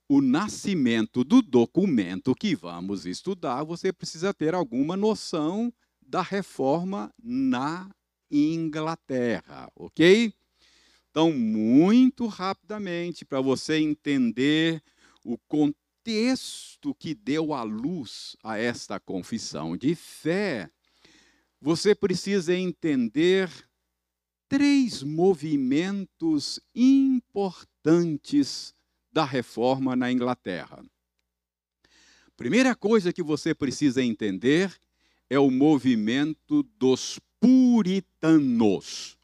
o 0.09 0.21
nascimento 0.21 1.25
do 1.25 1.43
documento 1.43 2.35
que 2.35 2.55
vamos 2.55 3.07
estudar, 3.07 3.65
você 3.65 3.93
precisa 3.93 4.33
ter 4.33 4.55
alguma 4.55 4.97
noção 4.97 5.73
da 6.01 6.23
reforma 6.23 7.13
na 7.21 7.91
Inglaterra, 8.31 9.69
ok? 9.75 10.33
Então, 11.11 11.33
muito 11.33 12.27
rapidamente, 12.27 13.25
para 13.25 13.41
você 13.41 13.79
entender 13.79 14.81
o 15.25 15.37
contexto 15.49 15.87
texto 16.07 16.95
que 16.95 17.17
deu 17.17 17.53
a 17.53 17.65
luz 17.65 18.37
a 18.45 18.57
esta 18.57 19.01
confissão 19.01 19.77
de 19.77 19.97
fé, 19.97 20.71
você 21.61 21.97
precisa 21.97 22.55
entender 22.55 23.51
três 24.49 25.03
movimentos 25.03 26.61
importantes 26.75 28.75
da 29.13 29.25
reforma 29.25 29.97
na 29.97 30.13
Inglaterra. 30.13 30.85
Primeira 32.37 32.75
coisa 32.75 33.13
que 33.13 33.23
você 33.23 33.55
precisa 33.55 34.03
entender 34.03 34.75
é 35.31 35.39
o 35.39 35.51
movimento 35.51 36.63
dos 36.79 37.19
puritanos. 37.41 39.17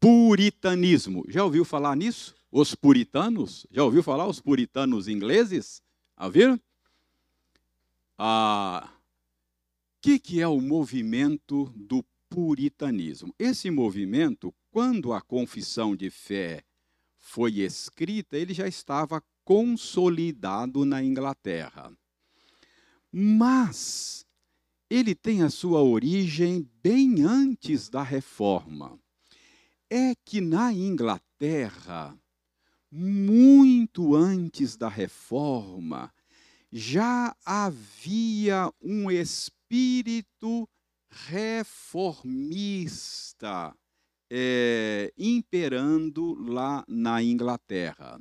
Puritanismo. 0.00 1.24
Já 1.28 1.44
ouviu 1.44 1.64
falar 1.64 1.96
nisso? 1.96 2.34
Os 2.50 2.74
puritanos, 2.74 3.66
já 3.70 3.84
ouviu 3.84 4.02
falar 4.02 4.26
os 4.26 4.40
puritanos 4.40 5.08
ingleses? 5.08 5.82
A 6.16 6.28
ver? 6.28 6.60
Ah, 8.16 8.88
o 8.90 10.00
que, 10.00 10.18
que 10.18 10.40
é 10.40 10.48
o 10.48 10.60
movimento 10.60 11.70
do 11.76 12.02
puritanismo? 12.28 13.34
Esse 13.38 13.70
movimento, 13.70 14.54
quando 14.70 15.12
a 15.12 15.20
confissão 15.20 15.96
de 15.96 16.10
fé 16.10 16.62
foi 17.16 17.60
escrita, 17.60 18.36
ele 18.36 18.54
já 18.54 18.66
estava 18.66 19.22
consolidado 19.44 20.84
na 20.84 21.02
Inglaterra. 21.02 21.92
Mas 23.10 24.26
ele 24.90 25.14
tem 25.14 25.42
a 25.42 25.50
sua 25.50 25.82
origem 25.82 26.68
bem 26.82 27.22
antes 27.22 27.88
da 27.88 28.02
reforma. 28.02 28.98
É 29.90 30.14
que 30.24 30.40
na 30.40 30.72
Inglaterra 30.72 32.18
muito 32.90 34.14
antes 34.14 34.76
da 34.76 34.88
reforma, 34.88 36.12
já 36.72 37.34
havia 37.44 38.72
um 38.80 39.10
espírito 39.10 40.68
reformista 41.10 42.14
é, 44.30 45.12
imperando 45.16 46.34
lá 46.34 46.84
na 46.86 47.22
Inglaterra. 47.22 48.20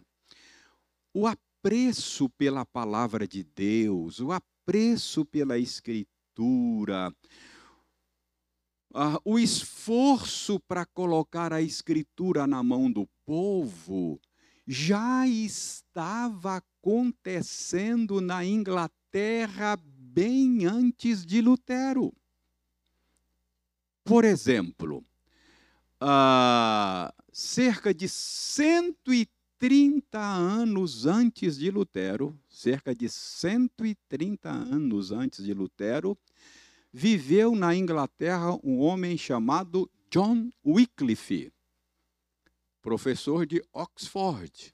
O 1.13 1.28
apreço 1.28 2.30
pela 2.30 2.65
palavra 2.65 3.28
de 3.28 3.43
Deus, 3.43 4.19
o 4.19 4.32
apreço 4.32 5.26
pela 5.26 5.58
Escritura, 5.58 7.13
uh, 8.93 9.19
o 9.26 9.38
esforço 9.39 10.60
para 10.62 10.86
colocar 10.86 11.52
a 11.52 11.62
Escritura 11.62 12.47
na 12.47 12.63
mão 12.63 12.91
do 12.91 13.08
povo, 13.26 14.19
já 14.65 15.28
estava 15.28 16.58
acontecendo 16.58 18.21
na 18.21 18.45
Inglaterra 18.45 19.78
bem 19.82 20.65
antes 20.65 21.26
de 21.26 21.41
Lutero. 21.41 22.13
Por 24.07 24.25
exemplo, 24.25 25.03
uh, 26.01 27.13
cerca 27.31 27.93
de 27.93 28.07
130 28.07 30.17
anos 30.17 31.05
antes 31.05 31.57
de 31.57 31.69
Lutero, 31.69 32.39
cerca 32.49 32.95
de 32.95 33.09
130 33.09 34.49
anos 34.49 35.11
antes 35.11 35.43
de 35.43 35.53
Lutero, 35.53 36.17
viveu 36.91 37.55
na 37.55 37.75
Inglaterra 37.75 38.57
um 38.63 38.79
homem 38.79 39.17
chamado 39.17 39.89
John 40.09 40.49
Wycliffe 40.65 41.51
professor 42.87 43.45
de 43.45 43.61
Oxford. 43.73 44.73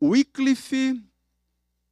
Wycliffe, 0.00 0.98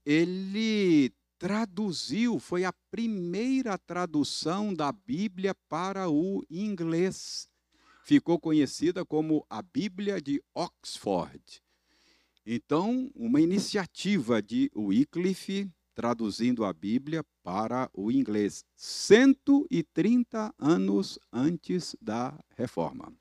ele 0.02 1.12
traduziu, 1.42 2.38
foi 2.38 2.64
a 2.64 2.72
primeira 2.88 3.76
tradução 3.76 4.72
da 4.72 4.92
Bíblia 4.92 5.52
para 5.68 6.08
o 6.08 6.44
inglês. 6.48 7.48
Ficou 8.04 8.38
conhecida 8.38 9.04
como 9.04 9.44
a 9.50 9.60
Bíblia 9.60 10.22
de 10.22 10.40
Oxford. 10.54 11.60
Então, 12.46 13.10
uma 13.12 13.40
iniciativa 13.40 14.40
de 14.40 14.70
Wycliffe 14.72 15.68
traduzindo 15.96 16.64
a 16.64 16.72
Bíblia 16.72 17.24
para 17.42 17.90
o 17.92 18.12
inglês, 18.12 18.64
130 18.76 20.54
anos 20.56 21.18
antes 21.32 21.96
da 22.00 22.38
reforma. 22.56 23.12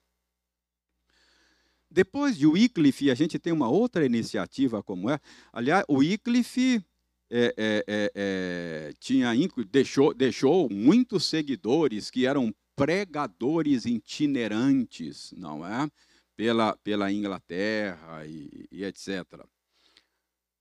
Depois 1.89 2.37
de 2.37 2.45
Wycliffe, 2.45 3.09
a 3.09 3.15
gente 3.15 3.39
tem 3.39 3.51
uma 3.51 3.67
outra 3.67 4.05
iniciativa 4.05 4.83
como 4.83 5.09
é. 5.09 5.19
Aliás, 5.51 5.83
Wycliffe 5.89 6.85
é, 7.31 7.53
é, 7.87 8.11
é, 8.13 8.93
tinha, 8.99 9.31
deixou, 9.71 10.13
deixou 10.13 10.69
muitos 10.69 11.25
seguidores 11.25 12.11
que 12.11 12.25
eram 12.25 12.53
pregadores 12.75 13.85
itinerantes, 13.85 15.33
não 15.37 15.65
é? 15.65 15.89
Pela, 16.35 16.75
pela 16.77 17.11
Inglaterra 17.11 18.25
e, 18.25 18.67
e 18.71 18.83
etc. 18.83 19.45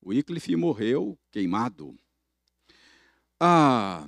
Wycliffe 0.04 0.54
morreu 0.54 1.18
queimado. 1.30 1.96
Ah, 3.40 4.06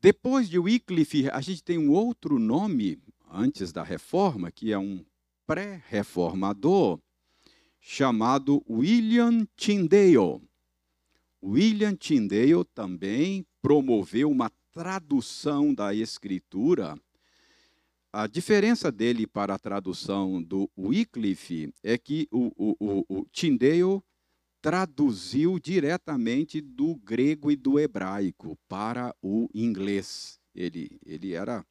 depois 0.00 0.48
de 0.48 0.58
Wycliffe, 0.58 1.28
a 1.30 1.40
gente 1.40 1.62
tem 1.62 1.78
um 1.78 1.90
outro 1.90 2.38
nome 2.38 2.98
antes 3.30 3.72
da 3.72 3.82
reforma, 3.82 4.50
que 4.50 4.72
é 4.72 4.78
um 4.78 5.04
pré-reformador 5.46 6.98
chamado 7.78 8.64
William 8.68 9.46
Tyndale. 9.56 10.47
William 11.42 11.94
Tyndale 11.94 12.64
também 12.74 13.46
promoveu 13.62 14.30
uma 14.30 14.50
tradução 14.72 15.74
da 15.74 15.94
Escritura. 15.94 16.98
A 18.12 18.26
diferença 18.26 18.90
dele 18.90 19.26
para 19.26 19.54
a 19.54 19.58
tradução 19.58 20.42
do 20.42 20.70
Wycliffe 20.76 21.72
é 21.82 21.98
que 21.98 22.26
o, 22.30 22.52
o, 22.56 22.76
o, 22.80 23.20
o 23.20 23.24
Tyndale 23.26 24.02
traduziu 24.60 25.58
diretamente 25.58 26.60
do 26.60 26.96
grego 26.96 27.50
e 27.50 27.56
do 27.56 27.78
hebraico 27.78 28.58
para 28.68 29.14
o 29.22 29.48
inglês. 29.54 30.40
Ele, 30.54 30.98
ele 31.04 31.34
era 31.34 31.64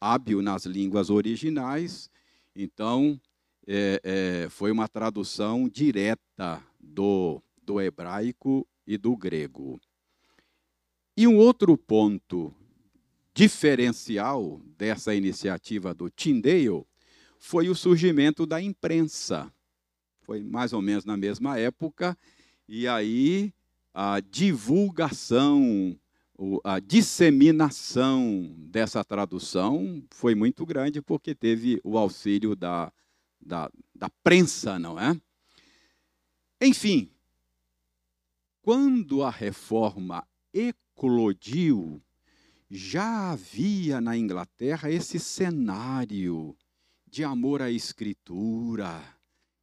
hábil 0.00 0.42
nas 0.42 0.64
línguas 0.64 1.10
originais, 1.10 2.08
então 2.54 3.20
é, 3.66 4.00
é, 4.04 4.48
foi 4.50 4.70
uma 4.70 4.86
tradução 4.86 5.68
direta 5.68 6.62
do, 6.78 7.42
do 7.62 7.80
hebraico 7.80 8.67
e 8.88 8.96
do 8.96 9.14
grego. 9.14 9.78
E 11.14 11.26
um 11.28 11.36
outro 11.36 11.76
ponto 11.76 12.54
diferencial 13.34 14.62
dessa 14.78 15.14
iniciativa 15.14 15.92
do 15.92 16.08
Tyndale 16.08 16.86
foi 17.38 17.68
o 17.68 17.74
surgimento 17.74 18.46
da 18.46 18.62
imprensa. 18.62 19.52
Foi 20.22 20.42
mais 20.42 20.72
ou 20.72 20.80
menos 20.80 21.04
na 21.04 21.18
mesma 21.18 21.58
época, 21.58 22.16
e 22.66 22.88
aí 22.88 23.52
a 23.92 24.20
divulgação, 24.20 25.94
a 26.64 26.80
disseminação 26.80 28.54
dessa 28.56 29.04
tradução 29.04 30.02
foi 30.10 30.34
muito 30.34 30.64
grande, 30.64 31.02
porque 31.02 31.34
teve 31.34 31.78
o 31.84 31.98
auxílio 31.98 32.56
da, 32.56 32.90
da, 33.38 33.70
da 33.94 34.08
prensa, 34.22 34.78
não 34.78 34.98
é? 34.98 35.20
Enfim, 36.60 37.10
quando 38.68 39.22
a 39.22 39.30
reforma 39.30 40.22
eclodiu, 40.52 42.02
já 42.70 43.30
havia 43.30 43.98
na 43.98 44.14
Inglaterra 44.14 44.90
esse 44.90 45.18
cenário 45.18 46.54
de 47.06 47.24
amor 47.24 47.62
à 47.62 47.70
Escritura, 47.70 49.02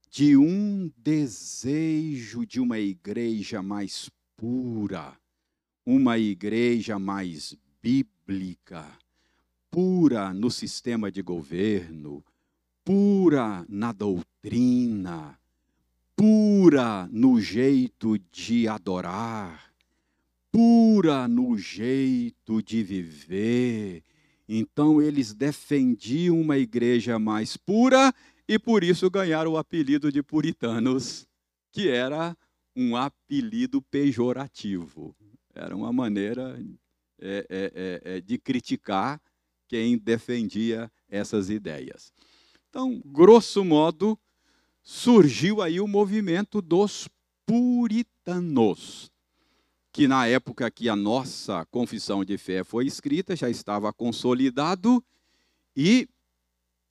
de 0.09 0.35
um 0.35 0.91
desejo 0.97 2.47
de 2.47 2.59
uma 2.59 2.79
igreja 2.79 3.61
mais 3.61 4.09
pura, 4.35 5.15
uma 5.85 6.17
igreja 6.17 6.97
mais 6.97 7.55
bíblica, 7.79 8.91
pura 9.69 10.33
no 10.33 10.49
sistema 10.49 11.11
de 11.11 11.21
governo, 11.21 12.25
pura 12.83 13.67
na 13.69 13.91
doutrina, 13.91 15.37
pura 16.15 17.07
no 17.11 17.39
jeito 17.39 18.17
de 18.31 18.67
adorar, 18.67 19.73
pura 20.51 21.27
no 21.27 21.57
jeito 21.57 22.61
de 22.63 22.81
viver. 22.81 24.03
Então 24.47 25.01
eles 25.01 25.33
defendiam 25.33 26.39
uma 26.39 26.57
igreja 26.57 27.19
mais 27.19 27.57
pura 27.57 28.13
e 28.47 28.57
por 28.57 28.83
isso 28.83 29.09
ganharam 29.09 29.53
o 29.53 29.57
apelido 29.57 30.11
de 30.11 30.23
puritanos, 30.23 31.27
que 31.71 31.89
era 31.89 32.37
um 32.75 32.95
apelido 32.95 33.81
pejorativo. 33.81 35.15
Era 35.53 35.75
uma 35.75 35.91
maneira 35.91 36.57
é, 37.19 37.45
é, 37.49 37.71
é, 38.05 38.17
é 38.17 38.21
de 38.21 38.37
criticar 38.37 39.21
quem 39.67 39.97
defendia 39.97 40.91
essas 41.09 41.49
ideias. 41.49 42.13
Então, 42.69 43.01
grosso 43.05 43.63
modo, 43.63 44.19
surgiu 44.85 45.63
aí 45.63 45.81
o 45.81 45.87
movimento 45.87 46.61
dos 46.61 47.09
puritanos, 47.43 49.11
que 49.91 50.07
na 50.07 50.27
época 50.27 50.69
que 50.69 50.87
a 50.87 50.95
nossa 50.95 51.65
confissão 51.65 52.23
de 52.23 52.37
fé 52.37 52.63
foi 52.63 52.85
escrita 52.85 53.35
já 53.35 53.49
estava 53.49 53.91
consolidado 53.91 55.03
e 55.75 56.07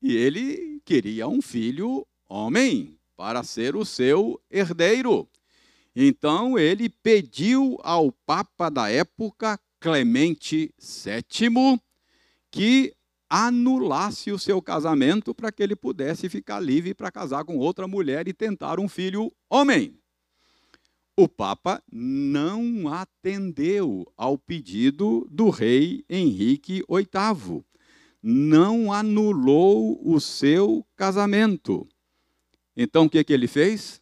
E 0.00 0.16
ele 0.16 0.80
queria 0.84 1.26
um 1.26 1.42
filho 1.42 2.06
homem 2.28 2.98
para 3.16 3.42
ser 3.42 3.74
o 3.74 3.84
seu 3.84 4.40
herdeiro. 4.50 5.28
Então 5.96 6.56
ele 6.58 6.88
pediu 6.88 7.76
ao 7.82 8.12
Papa 8.12 8.70
da 8.70 8.88
época, 8.88 9.58
Clemente 9.80 10.72
VII, 10.78 11.80
que 12.50 12.94
anulasse 13.28 14.32
o 14.32 14.38
seu 14.38 14.62
casamento 14.62 15.34
para 15.34 15.52
que 15.52 15.62
ele 15.62 15.76
pudesse 15.76 16.28
ficar 16.28 16.60
livre 16.60 16.94
para 16.94 17.10
casar 17.10 17.44
com 17.44 17.58
outra 17.58 17.86
mulher 17.86 18.26
e 18.26 18.32
tentar 18.32 18.80
um 18.80 18.88
filho 18.88 19.32
homem. 19.50 19.98
O 21.16 21.28
Papa 21.28 21.82
não 21.92 22.88
atendeu 22.92 24.10
ao 24.16 24.38
pedido 24.38 25.26
do 25.30 25.50
rei 25.50 26.04
Henrique 26.08 26.82
VIII. 26.88 27.64
Não 28.22 28.92
anulou 28.92 30.00
o 30.02 30.20
seu 30.20 30.86
casamento. 30.96 31.86
Então 32.76 33.06
o 33.06 33.10
que, 33.10 33.22
que 33.24 33.32
ele 33.32 33.48
fez? 33.48 34.00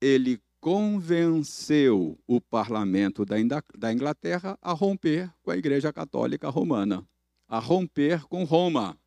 Ele 0.00 0.38
convenceu 0.60 2.18
o 2.26 2.40
parlamento 2.40 3.24
da 3.24 3.92
Inglaterra 3.92 4.58
a 4.62 4.72
romper 4.72 5.30
com 5.42 5.50
a 5.50 5.56
Igreja 5.56 5.92
Católica 5.92 6.48
Romana 6.50 7.06
a 7.54 7.60
romper 7.60 8.26
com 8.26 8.42
Roma. 8.42 8.98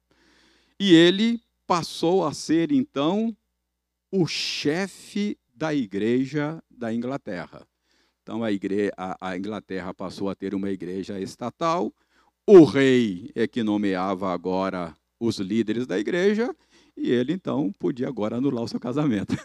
E 0.80 0.94
ele 0.94 1.42
passou 1.66 2.26
a 2.26 2.34
ser, 2.34 2.72
então, 2.72 3.36
o 4.10 4.26
chefe 4.26 5.38
da 5.54 5.76
igreja 5.76 6.64
da 6.72 6.94
Inglaterra. 6.94 7.68
Então, 8.24 8.42
a, 8.44 9.18
a, 9.30 9.38
Inglaterra 9.38 9.94
passou 9.94 10.30
a 10.30 10.36
ter 10.36 10.56
uma 10.56 10.70
igreja 10.70 11.20
estatal, 11.20 11.94
o 12.46 12.64
rei 12.64 13.32
é 13.36 13.46
que 13.48 13.64
nomeava 13.64 14.32
agora 14.32 14.96
os 15.20 15.40
líderes 15.40 15.86
da 15.86 16.00
igreja, 16.00 16.56
e 16.96 17.12
ele, 17.12 17.34
então, 17.34 17.74
podia 17.78 18.08
agora 18.08 18.38
anular 18.38 18.64
o 18.64 18.68
seu 18.68 18.80
casamento. 18.80 19.36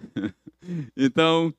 então, 0.96 1.52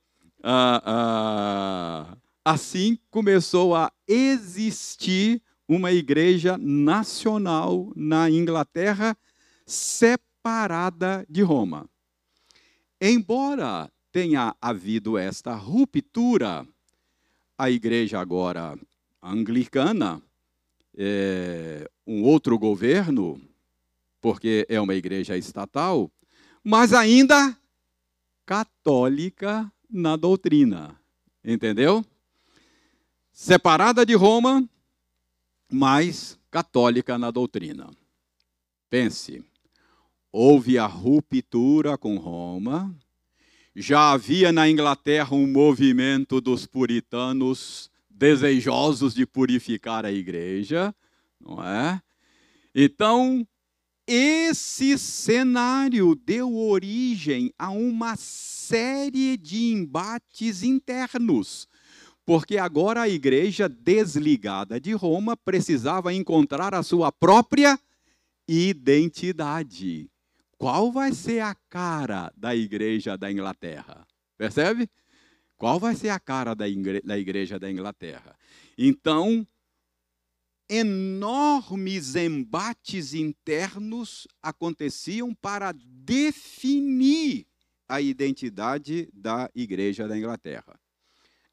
assim 2.43 2.97
começou 3.11 3.75
a 3.75 3.91
existir 4.07 5.41
uma 5.67 5.91
igreja 5.91 6.57
nacional 6.57 7.91
na 7.95 8.29
Inglaterra, 8.29 9.17
separada 9.65 11.25
de 11.29 11.41
Roma. 11.41 11.89
Embora 12.99 13.91
tenha 14.11 14.55
havido 14.61 15.17
esta 15.17 15.55
ruptura, 15.55 16.67
a 17.57 17.69
igreja 17.69 18.19
agora 18.19 18.77
anglicana, 19.21 20.21
é, 20.95 21.89
um 22.05 22.23
outro 22.23 22.57
governo, 22.57 23.41
porque 24.21 24.65
é 24.69 24.79
uma 24.79 24.95
igreja 24.95 25.37
estatal, 25.37 26.11
mas 26.63 26.93
ainda 26.93 27.57
católica 28.45 29.71
na 29.89 30.15
doutrina. 30.15 30.99
Entendeu? 31.43 32.05
Separada 33.31 34.05
de 34.05 34.13
Roma, 34.13 34.67
mas 35.73 36.39
católica 36.51 37.17
na 37.17 37.31
doutrina. 37.31 37.89
Pense, 38.91 39.43
houve 40.31 40.77
a 40.77 40.85
ruptura 40.85 41.97
com 41.97 42.17
Roma, 42.17 42.95
já 43.75 44.11
havia 44.11 44.51
na 44.51 44.69
Inglaterra 44.69 45.33
um 45.35 45.47
movimento 45.47 46.39
dos 46.39 46.67
puritanos 46.67 47.89
desejosos 48.07 49.15
de 49.15 49.25
purificar 49.25 50.05
a 50.05 50.11
igreja, 50.11 50.93
não 51.41 51.63
é? 51.63 51.99
Então, 52.75 53.45
esse 54.05 54.95
cenário 54.99 56.13
deu 56.13 56.55
origem 56.55 57.51
a 57.57 57.71
uma 57.71 58.15
série 58.15 59.37
de 59.37 59.73
embates 59.73 60.61
internos, 60.61 61.67
porque 62.25 62.57
agora 62.57 63.01
a 63.01 63.09
igreja 63.09 63.67
desligada 63.67 64.79
de 64.79 64.93
Roma 64.93 65.35
precisava 65.35 66.13
encontrar 66.13 66.73
a 66.73 66.81
sua 66.83 67.11
própria 67.11 67.77
identidade. 68.47 70.09
Qual 70.57 70.91
vai 70.91 71.11
ser 71.11 71.41
a 71.41 71.53
cara 71.69 72.31
da 72.37 72.55
igreja 72.55 73.17
da 73.17 73.31
Inglaterra? 73.31 74.07
Percebe? 74.37 74.89
Qual 75.57 75.79
vai 75.79 75.95
ser 75.95 76.09
a 76.09 76.19
cara 76.19 76.53
da 76.53 76.67
igreja 76.67 77.59
da 77.59 77.69
Inglaterra? 77.69 78.35
Então, 78.77 79.45
enormes 80.69 82.15
embates 82.15 83.13
internos 83.13 84.27
aconteciam 84.41 85.33
para 85.35 85.73
definir 85.73 87.45
a 87.87 88.01
identidade 88.01 89.09
da 89.13 89.49
igreja 89.53 90.07
da 90.07 90.17
Inglaterra. 90.17 90.79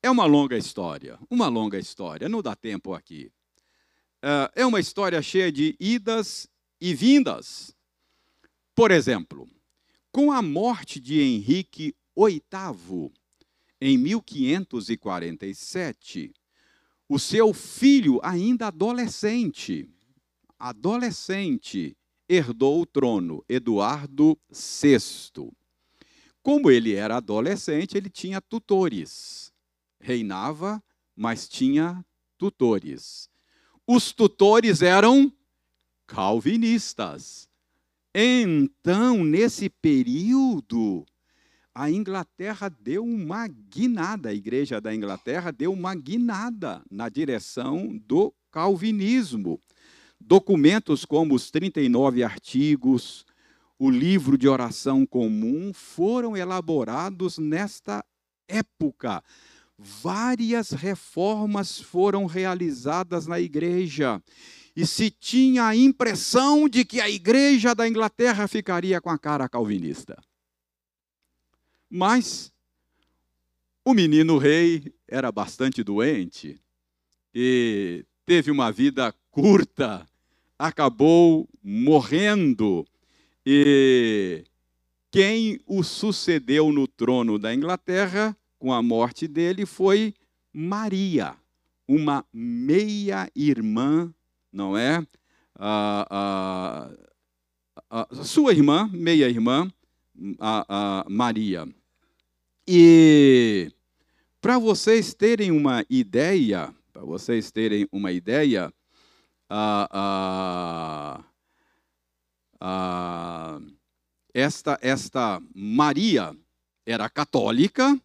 É 0.03 0.11
uma 0.11 0.25
longa 0.25 0.57
história, 0.57 1.19
uma 1.29 1.49
longa 1.49 1.79
história, 1.79 2.27
não 2.29 2.41
dá 2.41 2.57
tempo 2.57 2.95
aqui. 2.95 3.31
É, 4.23 4.63
é 4.63 4.67
uma 4.67 4.81
história 4.81 5.21
cheia 5.21 5.53
de 5.53 5.77
idas 5.79 6.49
e 6.81 6.95
vindas. 6.95 7.77
Por 8.75 8.91
exemplo, 8.91 9.47
com 10.11 10.33
a 10.33 10.41
morte 10.41 10.99
de 10.99 11.21
Henrique 11.21 11.95
VIII, 12.17 13.13
em 13.81 13.99
1547, 13.99 16.33
o 17.09 17.19
seu 17.19 17.53
filho, 17.53 18.21
ainda 18.23 18.69
adolescente, 18.69 19.87
adolescente, 20.59 21.95
herdou 22.29 22.81
o 22.81 22.87
trono, 22.87 23.45
Eduardo 23.49 24.39
VI. 24.51 25.51
Como 26.43 26.71
ele 26.71 26.95
era 26.95 27.17
adolescente, 27.17 27.97
ele 27.97 28.09
tinha 28.09 28.41
tutores. 28.41 29.53
Reinava, 30.01 30.83
mas 31.15 31.49
tinha 31.49 32.05
tutores. 32.39 33.29
Os 33.87 34.13
tutores 34.13 34.83
eram 34.83 35.33
calvinistas. 36.07 37.49
Então, 38.15 39.23
nesse 39.23 39.69
período, 39.69 41.07
a 41.75 41.91
Inglaterra 41.91 42.69
deu 42.69 43.05
uma 43.05 43.47
guinada, 43.47 44.31
a 44.31 44.35
igreja 44.35 44.81
da 44.81 44.95
Inglaterra 44.95 45.53
deu 45.53 45.73
uma 45.73 45.95
guinada 45.95 46.83
na 46.91 47.09
direção 47.09 47.97
do 48.07 48.35
calvinismo. 48.51 49.61
Documentos 50.21 51.05
como 51.05 51.35
os 51.35 51.51
39 51.51 52.25
artigos, 52.25 53.25
o 53.79 53.89
livro 53.89 54.37
de 54.37 54.49
oração 54.49 55.07
comum 55.07 55.73
foram 55.73 56.37
elaborados 56.37 57.39
nesta 57.39 58.05
época. 58.49 59.23
Várias 59.83 60.73
reformas 60.73 61.81
foram 61.81 62.27
realizadas 62.27 63.27
na 63.27 63.41
igreja. 63.41 64.23
E 64.77 64.87
se 64.87 65.11
tinha 65.11 65.65
a 65.65 65.75
impressão 65.75 66.69
de 66.69 66.85
que 66.85 67.01
a 67.01 67.09
igreja 67.09 67.75
da 67.75 67.89
Inglaterra 67.89 68.47
ficaria 68.47 69.01
com 69.01 69.09
a 69.09 69.19
cara 69.19 69.49
calvinista. 69.49 70.23
Mas 71.89 72.53
o 73.83 73.95
menino 73.95 74.37
rei 74.37 74.93
era 75.09 75.33
bastante 75.33 75.83
doente 75.83 76.61
e 77.35 78.05
teve 78.27 78.51
uma 78.51 78.71
vida 78.71 79.15
curta, 79.31 80.07
acabou 80.59 81.49
morrendo. 81.63 82.87
E 83.47 84.45
quem 85.11 85.59
o 85.67 85.83
sucedeu 85.83 86.71
no 86.71 86.87
trono 86.87 87.39
da 87.39 87.55
Inglaterra, 87.55 88.37
com 88.61 88.73
a 88.73 88.83
morte 88.83 89.27
dele, 89.27 89.65
foi 89.65 90.15
Maria, 90.53 91.35
uma 91.89 92.25
meia-irmã, 92.31 94.13
não 94.53 94.77
é? 94.77 95.05
A, 95.57 96.91
a, 97.91 98.07
a, 98.13 98.25
sua 98.25 98.53
irmã, 98.53 98.89
meia-irmã, 98.93 99.73
Maria. 101.09 101.67
E 102.69 103.73
para 104.43 104.59
vocês 104.59 105.15
terem 105.15 105.51
uma 105.51 105.85
ideia, 105.89 106.73
para 106.93 107.03
vocês 107.03 107.51
terem 107.51 107.89
uma 107.91 108.13
ideia, 108.13 108.71
esta, 114.35 114.79
esta 114.83 115.43
Maria 115.55 116.37
era 116.85 117.09
católica 117.09 117.99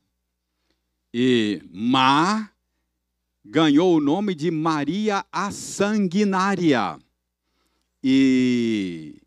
e 1.17 1.61
Má 1.71 2.51
ganhou 3.45 3.95
o 3.95 4.01
nome 4.01 4.35
de 4.35 4.51
Maria 4.51 5.25
a 5.31 5.49
Sanguinária 5.49 6.99
e 8.03 9.21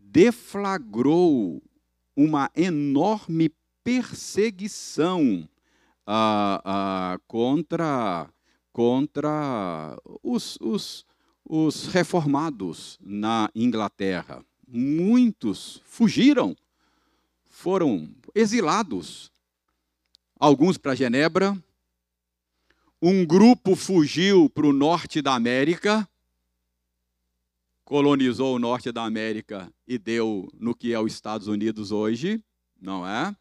deflagrou 0.00 1.62
uma 2.16 2.50
enorme 2.56 3.52
perseguição 3.82 5.46
ah, 6.06 6.62
ah, 6.64 7.20
contra, 7.28 8.26
contra 8.72 9.98
os, 10.22 10.56
os, 10.62 11.04
os 11.44 11.88
reformados 11.88 12.98
na 13.02 13.50
Inglaterra. 13.54 14.42
Muitos 14.66 15.82
fugiram, 15.84 16.56
foram 17.50 18.08
exilados. 18.34 19.33
Alguns 20.38 20.76
para 20.76 20.94
Genebra, 20.94 21.56
um 23.00 23.24
grupo 23.24 23.76
fugiu 23.76 24.50
para 24.50 24.66
o 24.66 24.72
norte 24.72 25.22
da 25.22 25.34
América, 25.34 26.08
colonizou 27.84 28.56
o 28.56 28.58
norte 28.58 28.90
da 28.90 29.04
América 29.04 29.72
e 29.86 29.98
deu 29.98 30.50
no 30.58 30.74
que 30.74 30.92
é 30.92 31.00
os 31.00 31.12
Estados 31.12 31.46
Unidos 31.46 31.92
hoje, 31.92 32.42
não 32.80 33.06
é? 33.06 33.34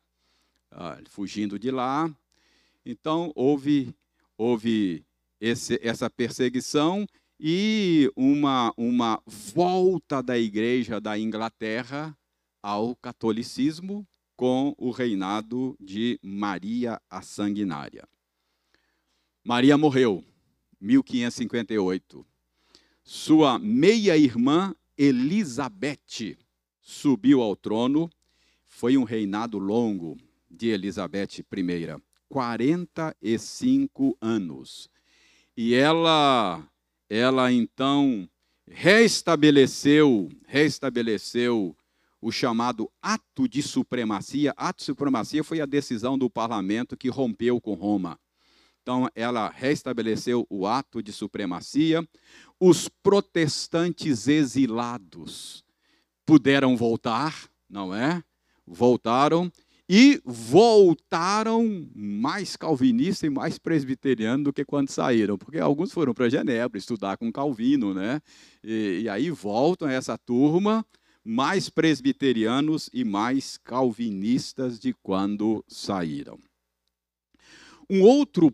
ah, 0.74 0.98
fugindo 1.10 1.58
de 1.60 1.72
lá. 1.72 2.14
Então, 2.86 3.32
houve, 3.36 3.96
houve 4.38 5.06
esse, 5.40 5.80
essa 5.82 6.10
perseguição 6.10 7.08
e 7.40 8.12
uma, 8.16 8.74
uma 8.76 9.22
volta 9.26 10.22
da 10.22 10.38
igreja 10.38 11.00
da 11.00 11.18
Inglaterra 11.18 12.18
ao 12.62 12.96
catolicismo 12.96 14.08
com 14.36 14.74
o 14.78 14.92
reinado 14.92 15.76
de 15.80 16.20
Maria 16.22 17.02
a 17.10 17.22
Sanguinária. 17.22 18.08
Maria 19.44 19.78
morreu, 19.78 20.24
1558. 20.80 22.26
Sua 23.04 23.60
meia-irmã 23.60 24.76
Elizabeth 24.98 26.38
subiu 26.82 27.42
ao 27.42 27.56
trono. 27.56 28.10
Foi 28.64 28.98
um 28.98 29.04
reinado 29.04 29.58
longo, 29.60 30.18
de 30.50 30.70
Elizabeth 30.70 31.40
I, 31.40 32.02
45 32.30 34.18
anos. 34.22 34.90
E 35.56 35.74
ela 35.74 36.68
ela 37.10 37.52
então 37.52 38.28
restabeleceu, 38.68 40.30
restabeleceu 40.48 41.76
o 42.24 42.32
chamado 42.32 42.90
ato 43.02 43.50
de 43.50 43.62
supremacia. 43.62 44.54
Ato 44.56 44.80
de 44.80 44.86
supremacia 44.86 45.44
foi 45.44 45.60
a 45.60 45.66
decisão 45.66 46.18
do 46.18 46.30
parlamento 46.30 46.96
que 46.96 47.10
rompeu 47.10 47.60
com 47.60 47.74
Roma. 47.74 48.18
Então, 48.82 49.10
ela 49.14 49.50
restabeleceu 49.50 50.48
o 50.50 50.66
ato 50.66 51.04
de 51.04 51.12
supremacia. 51.12 52.08
Os 52.60 52.88
protestantes 52.88 54.28
exilados 54.28 55.66
puderam 56.26 56.78
voltar, 56.78 57.50
não 57.70 57.94
é? 57.94 58.24
Voltaram 58.66 59.52
e 59.88 60.22
voltaram 60.24 61.90
mais 61.94 62.56
calvinista 62.56 63.28
e 63.28 63.30
mais 63.30 63.58
presbiteriano 63.60 64.46
do 64.46 64.54
que 64.54 64.64
quando 64.64 64.90
saíram, 64.90 65.38
porque 65.38 65.60
alguns 65.60 65.92
foram 65.92 66.14
para 66.14 66.30
Genebra 66.30 66.78
estudar 66.78 67.18
com 67.18 67.32
Calvino, 67.32 67.94
né? 67.94 68.22
E, 68.64 69.02
e 69.04 69.10
aí 69.10 69.30
voltam 69.30 69.90
essa 69.90 70.18
turma 70.18 70.86
mais 71.24 71.70
presbiterianos 71.70 72.90
e 72.94 73.04
mais 73.04 73.58
calvinistas 73.58 74.80
de 74.80 74.94
quando 74.94 75.64
saíram. 75.68 76.40
Um 77.90 78.02
outro 78.02 78.54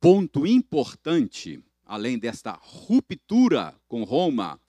ponto 0.00 0.46
importante, 0.46 1.62
além 1.84 2.18
desta 2.18 2.58
ruptura 2.60 3.74
com 3.88 4.04
Roma, 4.04 4.60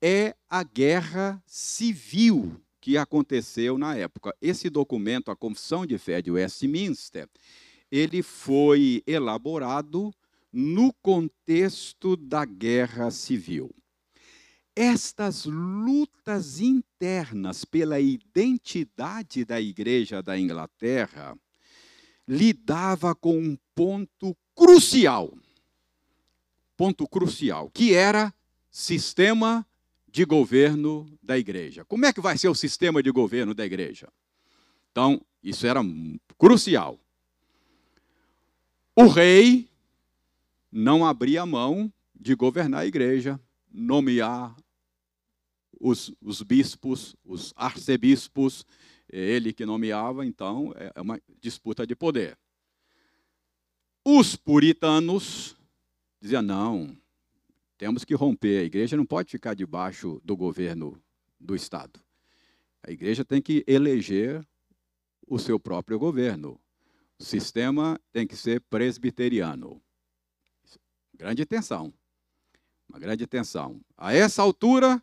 é 0.00 0.34
a 0.48 0.62
guerra 0.62 1.42
civil 1.46 2.60
que 2.80 2.98
aconteceu 2.98 3.78
na 3.78 3.96
época. 3.96 4.36
Esse 4.42 4.68
documento, 4.68 5.30
a 5.30 5.36
Confissão 5.36 5.86
de 5.86 5.96
Fé 5.96 6.20
de 6.20 6.30
Westminster, 6.30 7.28
ele 7.90 8.22
foi 8.22 9.02
elaborado 9.06 10.12
no 10.52 10.92
contexto 11.02 12.16
da 12.16 12.44
guerra 12.44 13.10
civil. 13.10 13.74
Estas 14.76 15.44
lutas 15.44 16.60
internas 16.60 17.64
pela 17.64 18.00
identidade 18.00 19.44
da 19.44 19.60
Igreja 19.60 20.22
da 20.22 20.38
Inglaterra 20.38 21.38
lidava 22.26 23.14
com 23.14 23.38
um 23.38 23.56
ponto 23.74 24.36
crucial. 24.54 25.32
Ponto 26.76 27.06
crucial, 27.06 27.70
que 27.70 27.94
era 27.94 28.34
sistema 28.70 29.64
de 30.08 30.24
governo 30.24 31.06
da 31.22 31.38
igreja. 31.38 31.84
Como 31.84 32.06
é 32.06 32.12
que 32.12 32.20
vai 32.20 32.38
ser 32.38 32.48
o 32.48 32.54
sistema 32.54 33.02
de 33.02 33.10
governo 33.10 33.54
da 33.54 33.64
igreja? 33.64 34.08
Então, 34.90 35.20
isso 35.42 35.66
era 35.66 35.80
crucial. 36.38 36.98
O 38.96 39.08
rei 39.08 39.68
não 40.70 41.04
abria 41.04 41.44
mão 41.44 41.92
de 42.14 42.34
governar 42.34 42.82
a 42.82 42.86
igreja, 42.86 43.40
nomear 43.72 44.54
os, 45.84 46.10
os 46.22 46.40
bispos, 46.40 47.14
os 47.22 47.52
arcebispos, 47.54 48.64
ele 49.06 49.52
que 49.52 49.66
nomeava, 49.66 50.24
então 50.24 50.72
é 50.74 50.98
uma 50.98 51.20
disputa 51.38 51.86
de 51.86 51.94
poder. 51.94 52.38
Os 54.02 54.34
puritanos 54.34 55.54
diziam: 56.18 56.40
não, 56.40 56.96
temos 57.76 58.02
que 58.02 58.14
romper. 58.14 58.62
A 58.62 58.64
igreja 58.64 58.96
não 58.96 59.04
pode 59.04 59.30
ficar 59.30 59.52
debaixo 59.52 60.22
do 60.24 60.34
governo 60.34 60.98
do 61.38 61.54
Estado. 61.54 62.00
A 62.82 62.90
igreja 62.90 63.22
tem 63.22 63.42
que 63.42 63.62
eleger 63.66 64.42
o 65.26 65.38
seu 65.38 65.60
próprio 65.60 65.98
governo. 65.98 66.58
O 67.18 67.24
sistema 67.24 68.00
tem 68.10 68.26
que 68.26 68.36
ser 68.36 68.60
presbiteriano. 68.62 69.82
Grande 71.14 71.44
tensão. 71.44 71.92
Uma 72.88 72.98
grande 72.98 73.26
tensão. 73.26 73.80
A 73.96 74.14
essa 74.14 74.42
altura, 74.42 75.02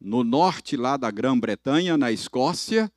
no 0.00 0.22
norte 0.22 0.76
lá 0.76 0.96
da 0.96 1.10
Grã-Bretanha, 1.10 1.96
na 1.96 2.12
Escócia, 2.12 2.90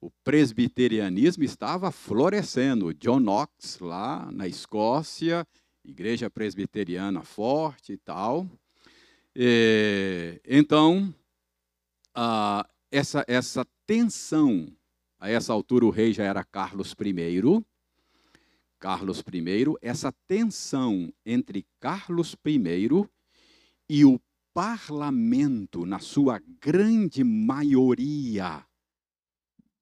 o 0.00 0.10
presbiterianismo 0.22 1.42
estava 1.44 1.90
florescendo. 1.90 2.94
John 2.94 3.20
Knox, 3.20 3.78
lá 3.80 4.30
na 4.30 4.46
Escócia, 4.46 5.46
igreja 5.84 6.30
presbiteriana 6.30 7.22
forte 7.22 7.92
e 7.92 7.96
tal. 7.96 8.48
E, 9.34 10.40
então, 10.46 11.12
a, 12.14 12.68
essa, 12.90 13.24
essa 13.26 13.66
tensão, 13.86 14.68
a 15.18 15.30
essa 15.30 15.52
altura 15.52 15.84
o 15.84 15.90
rei 15.90 16.12
já 16.12 16.24
era 16.24 16.44
Carlos 16.44 16.92
I. 16.92 17.64
Carlos 18.78 19.20
I, 19.20 19.76
essa 19.80 20.12
tensão 20.28 21.12
entre 21.24 21.66
Carlos 21.80 22.36
I 22.46 23.08
e 23.88 24.04
o 24.04 24.20
parlamento, 24.56 25.84
na 25.84 25.98
sua 25.98 26.40
grande 26.62 27.22
maioria 27.22 28.66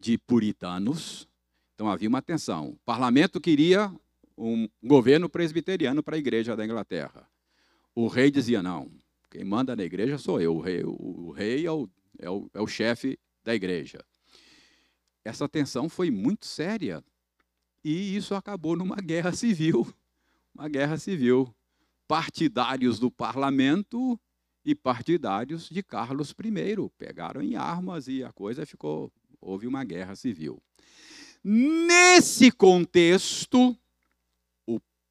de 0.00 0.18
puritanos, 0.18 1.28
então 1.72 1.88
havia 1.88 2.08
uma 2.08 2.20
tensão. 2.20 2.70
O 2.70 2.78
parlamento 2.84 3.40
queria 3.40 3.94
um 4.36 4.68
governo 4.82 5.28
presbiteriano 5.28 6.02
para 6.02 6.16
a 6.16 6.18
igreja 6.18 6.56
da 6.56 6.64
Inglaterra. 6.64 7.30
O 7.94 8.08
rei 8.08 8.32
dizia: 8.32 8.64
não, 8.64 8.90
quem 9.30 9.44
manda 9.44 9.76
na 9.76 9.84
igreja 9.84 10.18
sou 10.18 10.40
eu, 10.40 10.56
o 10.56 10.60
rei, 10.60 10.82
o, 10.82 10.90
o 10.90 11.30
rei 11.30 11.64
é, 11.64 11.70
o, 11.70 11.88
é, 12.18 12.28
o, 12.28 12.50
é 12.52 12.60
o 12.60 12.66
chefe 12.66 13.16
da 13.44 13.54
igreja. 13.54 14.04
Essa 15.24 15.48
tensão 15.48 15.88
foi 15.88 16.10
muito 16.10 16.46
séria 16.46 17.00
e 17.84 18.16
isso 18.16 18.34
acabou 18.34 18.74
numa 18.74 18.96
guerra 18.96 19.30
civil. 19.30 19.86
Uma 20.52 20.68
guerra 20.68 20.98
civil. 20.98 21.54
Partidários 22.08 22.98
do 22.98 23.08
parlamento 23.08 24.18
e 24.64 24.74
partidários 24.74 25.68
de 25.68 25.82
Carlos 25.82 26.30
I 26.30 26.90
pegaram 26.96 27.42
em 27.42 27.56
armas 27.56 28.08
e 28.08 28.24
a 28.24 28.32
coisa 28.32 28.64
ficou. 28.64 29.12
Houve 29.40 29.66
uma 29.66 29.84
guerra 29.84 30.16
civil. 30.16 30.62
Nesse 31.42 32.50
contexto, 32.50 33.76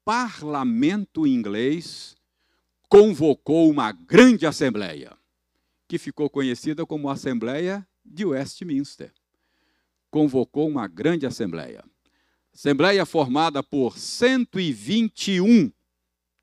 parlamento 0.04 1.26
inglês 1.26 2.14
convocou 2.88 3.70
uma 3.70 3.90
grande 3.90 4.46
assembleia, 4.46 5.16
que 5.88 5.98
ficou 5.98 6.28
conhecida 6.28 6.84
como 6.84 7.08
Assembleia 7.08 7.86
de 8.04 8.24
Westminster. 8.24 9.12
Convocou 10.10 10.68
uma 10.68 10.86
grande 10.86 11.26
assembleia. 11.26 11.82
Assembleia 12.52 13.04
formada 13.04 13.62
por 13.62 13.98
121 13.98 15.72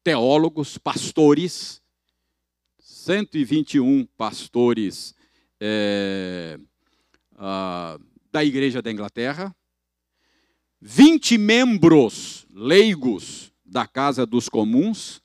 teólogos, 0.04 0.78
pastores, 0.78 1.81
121 3.02 4.06
pastores 4.16 5.16
é, 5.60 6.60
ah, 7.36 8.00
da 8.32 8.46
Igreja 8.46 8.80
da 8.80 8.92
Inglaterra, 8.92 9.56
20 10.80 11.38
membros 11.40 12.46
leigos 12.52 13.52
da 13.66 13.88
Casa 13.88 14.24
dos 14.24 14.48
Comuns 14.48 15.20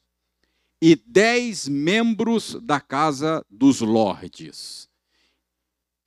e 0.81 0.97
dez 0.97 1.69
membros 1.69 2.55
da 2.62 2.81
Casa 2.81 3.45
dos 3.51 3.83
Lordes. 3.83 4.89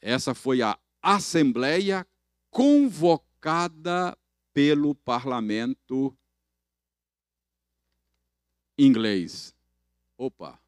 Essa 0.02 0.34
foi 0.34 0.64
a 0.64 0.78
Assembleia 1.04 2.06
convocada 2.50 4.18
pelo 4.54 4.96
parlamento 4.96 6.18
inglês. 8.78 9.54
Opa! 10.18 10.60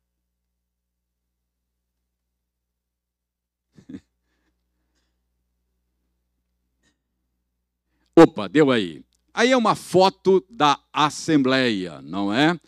Opa, 8.18 8.48
deu 8.48 8.72
aí. 8.72 9.04
Aí 9.34 9.52
é 9.52 9.58
uma 9.58 9.76
foto 9.76 10.46
da 10.50 10.80
Assembleia, 10.92 12.02
não 12.02 12.34
é? 12.34 12.60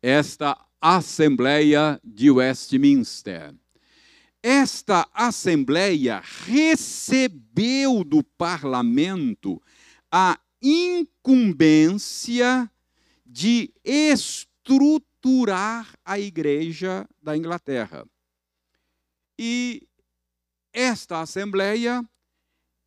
Esta 0.00 0.56
Assembleia 0.80 2.00
de 2.04 2.30
Westminster. 2.30 3.52
Esta 4.40 5.08
Assembleia 5.12 6.22
recebeu 6.44 8.04
do 8.04 8.22
parlamento 8.22 9.60
a 10.10 10.38
incumbência 10.62 12.70
de 13.26 13.74
estruturar 13.84 15.88
a 16.04 16.18
Igreja 16.18 17.08
da 17.20 17.36
Inglaterra. 17.36 18.06
E 19.38 19.86
esta 20.72 21.20
Assembleia 21.20 22.02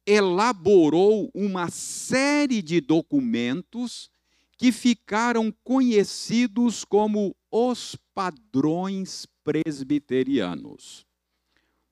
elaborou 0.06 1.32
uma 1.34 1.70
série 1.70 2.62
de 2.62 2.80
documentos 2.80 4.10
que 4.58 4.72
ficaram 4.72 5.54
conhecidos 5.64 6.86
como 6.86 7.36
os 7.52 7.98
padrões 8.14 9.28
presbiterianos. 9.44 11.06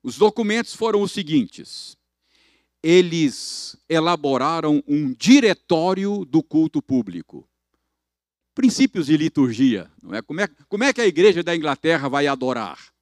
Os 0.01 0.17
documentos 0.17 0.73
foram 0.73 1.01
os 1.01 1.11
seguintes: 1.11 1.97
eles 2.81 3.75
elaboraram 3.89 4.83
um 4.87 5.11
diretório 5.13 6.25
do 6.25 6.43
culto 6.43 6.81
público. 6.81 7.47
Princípios 8.53 9.07
de 9.07 9.17
liturgia, 9.17 9.89
não 10.01 10.13
é? 10.13 10.21
Como, 10.21 10.39
é? 10.39 10.47
como 10.69 10.83
é 10.83 10.93
que 10.93 11.01
a 11.01 11.07
igreja 11.07 11.41
da 11.41 11.55
Inglaterra 11.55 12.07
vai 12.07 12.27
adorar? 12.27 12.93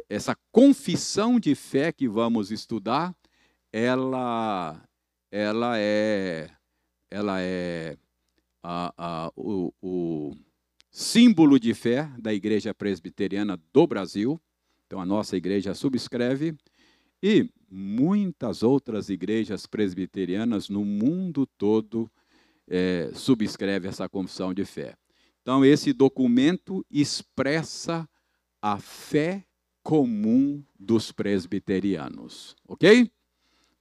essa 0.08 0.38
confissão 0.52 1.40
de 1.40 1.56
fé 1.56 1.92
que 1.92 2.08
vamos 2.08 2.52
estudar, 2.52 3.16
ela, 3.72 4.80
ela 5.32 5.80
é, 5.80 6.52
ela 7.14 7.40
é 7.40 7.96
a, 8.64 8.94
a, 8.98 9.32
o, 9.36 9.72
o 9.80 10.36
símbolo 10.90 11.60
de 11.60 11.76
fé 11.76 12.12
da 12.18 12.34
Igreja 12.34 12.74
Presbiteriana 12.74 13.62
do 13.72 13.86
Brasil. 13.86 14.42
Então, 14.88 15.00
a 15.00 15.06
nossa 15.06 15.38
igreja 15.38 15.76
subscreve. 15.76 16.56
E 17.22 17.48
muitas 17.70 18.64
outras 18.64 19.10
igrejas 19.10 19.68
presbiterianas 19.68 20.70
no 20.70 20.84
mundo 20.84 21.46
todo 21.46 22.12
é, 22.68 23.12
subscreve 23.14 23.88
essa 23.88 24.10
confissão 24.10 24.52
de 24.52 24.66
fé. 24.66 24.96
Então, 25.44 25.64
esse 25.64 25.94
documento 25.94 26.84
expressa 26.90 28.10
a 28.60 28.80
fé 28.80 29.46
comum 29.84 30.64
dos 30.80 31.12
presbiterianos, 31.12 32.56
ok? 32.68 33.12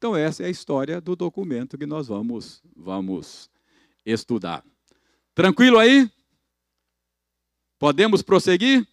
Então, 0.03 0.16
essa 0.16 0.42
é 0.42 0.46
a 0.46 0.50
história 0.50 1.00
do 1.00 1.14
documento 1.14 1.78
que 1.78 1.86
nós 1.86 2.09
vamos, 2.09 2.61
vamos 2.74 3.48
estudar. 4.05 4.64
Tranquilo 5.32 5.78
aí? 5.78 6.11
Podemos 7.78 8.20
prosseguir? 8.20 8.84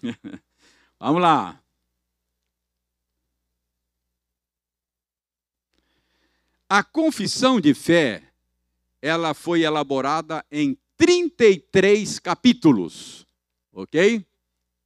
vamos 0.98 1.20
lá. 1.20 1.62
A 6.66 6.82
confissão 6.82 7.60
de 7.60 7.74
fé, 7.74 8.22
ela 9.02 9.34
foi 9.34 9.64
elaborada 9.64 10.42
em 10.50 10.78
33 10.96 12.18
capítulos, 12.20 13.26
ok? 13.70 14.26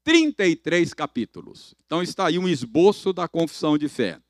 33 0.03 0.93
capítulos. 0.93 1.76
Então 1.87 2.03
está 2.03 2.26
aí 2.26 2.37
um 2.37 2.49
esboço 2.49 3.12
da 3.12 3.29
confissão 3.29 3.79
de 3.79 3.89
fé. 3.89 4.20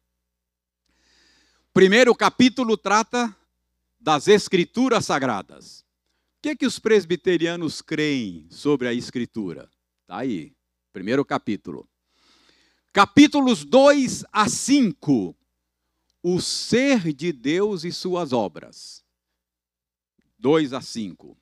Primeiro 1.78 2.12
capítulo 2.12 2.76
trata 2.76 3.32
das 4.00 4.26
escrituras 4.26 5.06
sagradas. 5.06 5.84
O 6.36 6.42
que, 6.42 6.48
é 6.48 6.56
que 6.56 6.66
os 6.66 6.80
presbiterianos 6.80 7.80
creem 7.80 8.48
sobre 8.50 8.88
a 8.88 8.92
escritura? 8.92 9.70
Está 10.00 10.18
aí, 10.18 10.56
primeiro 10.92 11.24
capítulo. 11.24 11.88
Capítulos 12.92 13.64
2 13.64 14.24
a 14.32 14.48
5, 14.48 15.36
o 16.20 16.40
ser 16.40 17.12
de 17.12 17.32
Deus 17.32 17.84
e 17.84 17.92
suas 17.92 18.32
obras. 18.32 19.04
2 20.36 20.72
a 20.72 20.80
5. 20.80 21.38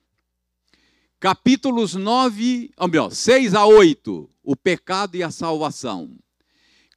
Capítulos 1.19 1.95
9, 1.95 2.69
ou 2.77 2.87
melhor, 2.87 3.09
6 3.09 3.55
a 3.55 3.65
8, 3.65 4.29
o 4.43 4.55
pecado 4.55 5.15
e 5.15 5.23
a 5.23 5.31
salvação. 5.31 6.15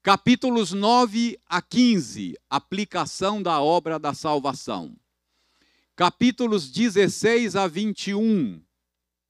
Capítulos 0.02 0.72
9 0.72 1.38
a 1.46 1.60
15, 1.60 2.34
aplicação 2.48 3.42
da 3.42 3.60
obra 3.60 3.98
da 3.98 4.14
salvação. 4.14 4.96
Capítulos 5.94 6.70
16 6.70 7.54
a 7.54 7.66
21, 7.66 8.62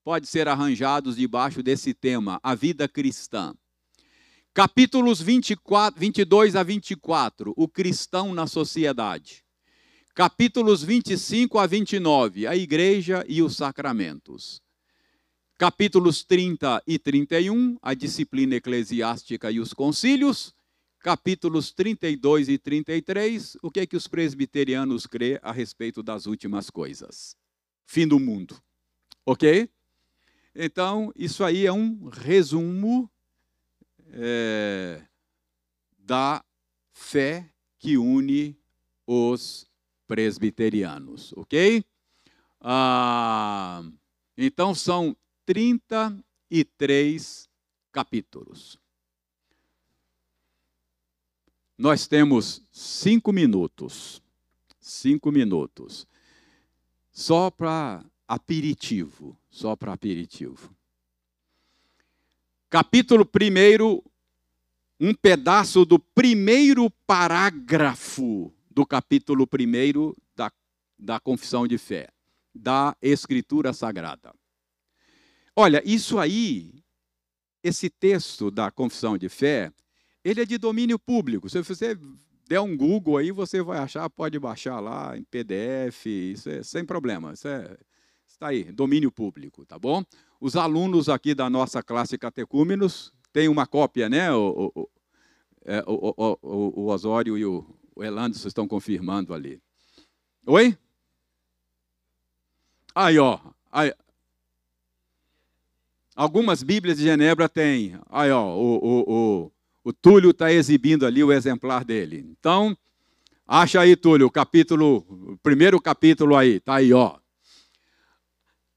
pode 0.05 0.29
ser 0.29 0.47
arranjados 0.47 1.16
debaixo 1.16 1.61
desse 1.61 1.93
tema, 1.93 2.39
a 2.41 2.55
vida 2.55 2.87
cristã. 2.87 3.53
Capítulos 4.55 5.21
24, 5.21 5.99
22 5.99 6.55
a 6.55 6.62
24, 6.62 7.53
o 7.57 7.66
cristão 7.66 8.33
na 8.33 8.47
sociedade. 8.47 9.45
Capítulos 10.14 10.85
25 10.85 11.59
a 11.59 11.66
29, 11.66 12.47
a 12.47 12.55
igreja 12.55 13.25
e 13.27 13.43
os 13.43 13.57
sacramentos. 13.57 14.62
Capítulos 15.59 16.23
30 16.23 16.81
e 16.87 16.97
31, 16.97 17.77
a 17.83 17.93
disciplina 17.93 18.55
eclesiástica 18.55 19.51
e 19.51 19.59
os 19.59 19.75
concílios. 19.75 20.55
Capítulos 21.01 21.73
32 21.73 22.49
e 22.51 22.59
33, 22.59 23.57
o 23.63 23.71
que 23.71 23.81
é 23.81 23.87
que 23.87 23.97
os 23.97 24.07
presbiterianos 24.07 25.07
crê 25.07 25.41
a 25.43 25.51
respeito 25.51 26.03
das 26.03 26.27
últimas 26.27 26.69
coisas? 26.69 27.35
Fim 27.87 28.07
do 28.07 28.21
mundo. 28.21 28.63
Ok? 29.25 29.71
Então, 30.55 31.11
isso 31.17 31.43
aí 31.43 31.65
é 31.65 31.73
um 31.73 32.07
resumo 32.09 33.11
é, 34.13 35.03
da 35.99 36.45
fé 36.93 37.51
que 37.79 37.97
une 37.97 38.55
os 39.07 39.67
presbiterianos, 40.07 41.33
ok? 41.35 41.83
Ah, 42.61 43.83
então 44.37 44.75
são 44.75 45.17
33 45.47 47.49
capítulos. 47.91 48.79
Nós 51.81 52.07
temos 52.07 52.62
cinco 52.70 53.33
minutos. 53.33 54.22
Cinco 54.78 55.33
minutos. 55.33 56.07
Só 57.11 57.51
para 57.51 58.05
aperitivo. 58.28 59.35
Só 59.49 59.74
para 59.74 59.95
aperitivo. 59.95 60.76
Capítulo 62.68 63.24
1, 63.24 64.03
um 65.01 65.14
pedaço 65.14 65.87
do 65.87 65.99
primeiro 65.99 66.91
parágrafo 67.07 68.53
do 68.70 68.85
capítulo 68.85 69.49
1 69.51 70.14
da, 70.37 70.53
da 70.99 71.18
Confissão 71.18 71.66
de 71.66 71.78
Fé, 71.78 72.11
da 72.55 72.95
Escritura 73.01 73.72
Sagrada. 73.72 74.35
Olha, 75.57 75.83
isso 75.83 76.18
aí, 76.18 76.85
esse 77.64 77.89
texto 77.89 78.51
da 78.51 78.70
confissão 78.70 79.16
de 79.16 79.31
fé, 79.31 79.72
ele 80.31 80.43
é 80.43 80.45
de 80.45 80.59
domínio 80.59 80.99
público. 80.99 81.49
Se 81.49 81.62
você 81.62 81.99
der 82.49 82.61
um 82.61 82.76
Google 82.76 83.16
aí, 83.16 83.31
você 83.31 83.62
vai 83.62 83.78
achar, 83.78 84.09
pode 84.11 84.39
baixar 84.39 84.81
lá 84.81 85.16
em 85.16 85.22
PDF, 85.24 86.07
isso 86.07 86.49
é 86.49 86.62
sem 86.62 86.85
problema. 86.85 87.33
Isso 87.33 87.49
é, 87.49 87.76
está 88.26 88.49
aí, 88.49 88.64
domínio 88.64 89.11
público, 89.11 89.64
tá 89.64 89.78
bom? 89.78 90.05
os 90.41 90.57
alunos 90.57 91.09
aqui 91.09 91.35
da 91.35 91.51
nossa 91.51 91.83
classe 91.83 92.16
catecúmenos 92.16 93.12
têm 93.33 93.49
uma 93.49 93.66
cópia, 93.66 94.09
né? 94.09 94.33
O, 94.33 94.72
o, 94.74 94.91
é, 95.66 95.85
o, 95.87 96.14
o, 96.43 96.81
o 96.81 96.87
Osório 96.87 97.37
e 97.37 97.45
o, 97.45 97.64
o 97.95 98.03
estão 98.47 98.66
confirmando 98.66 99.35
ali. 99.35 99.61
Oi? 100.47 100.76
Aí, 102.95 103.18
ó. 103.18 103.39
Aí. 103.70 103.93
Algumas 106.16 106.62
Bíblias 106.62 106.97
de 106.97 107.05
Genebra 107.05 107.49
têm. 107.49 107.99
Aí, 108.09 108.31
ó. 108.31 108.57
O, 108.57 108.78
o, 108.78 109.05
o, 109.07 109.53
o 109.91 109.93
Túlio 109.93 110.30
está 110.30 110.53
exibindo 110.53 111.05
ali 111.05 111.22
o 111.22 111.32
exemplar 111.32 111.84
dele. 111.84 112.24
Então, 112.30 112.76
acha 113.47 113.80
aí, 113.80 113.97
Túlio, 113.97 114.28
o 114.28 114.30
capítulo, 114.30 115.05
o 115.09 115.38
primeiro 115.43 115.80
capítulo 115.80 116.36
aí. 116.36 116.57
Está 116.57 116.76
aí, 116.76 116.93
ó. 116.93 117.18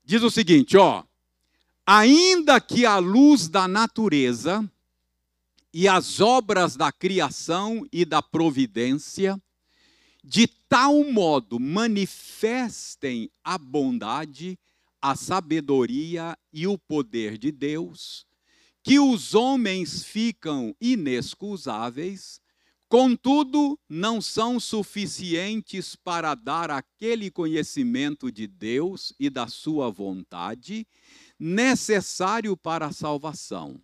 Diz 0.03 0.23
o 0.23 0.31
seguinte, 0.31 0.75
ó. 0.75 1.03
Ainda 1.85 2.59
que 2.59 2.85
a 2.85 2.97
luz 2.97 3.47
da 3.47 3.67
natureza 3.67 4.67
e 5.71 5.87
as 5.87 6.19
obras 6.19 6.75
da 6.75 6.91
criação 6.91 7.87
e 7.91 8.05
da 8.05 8.21
providência 8.21 9.39
de 10.23 10.47
tal 10.47 11.03
modo 11.03 11.59
manifestem 11.59 13.29
a 13.43 13.57
bondade, 13.57 14.57
a 15.01 15.15
sabedoria 15.15 16.35
e 16.51 16.65
o 16.65 16.77
poder 16.77 17.37
de 17.37 17.51
Deus, 17.51 18.25
que 18.83 18.99
os 18.99 19.33
homens 19.33 20.03
ficam 20.03 20.75
inexcusáveis, 20.79 22.41
contudo, 22.89 23.79
não 23.87 24.21
são 24.21 24.59
suficientes 24.59 25.95
para 25.95 26.35
dar 26.35 26.69
aquele 26.69 27.31
conhecimento 27.31 28.29
de 28.29 28.45
Deus 28.45 29.13
e 29.17 29.29
da 29.29 29.47
sua 29.47 29.89
vontade 29.89 30.85
necessário 31.39 32.57
para 32.57 32.87
a 32.87 32.93
salvação. 32.93 33.81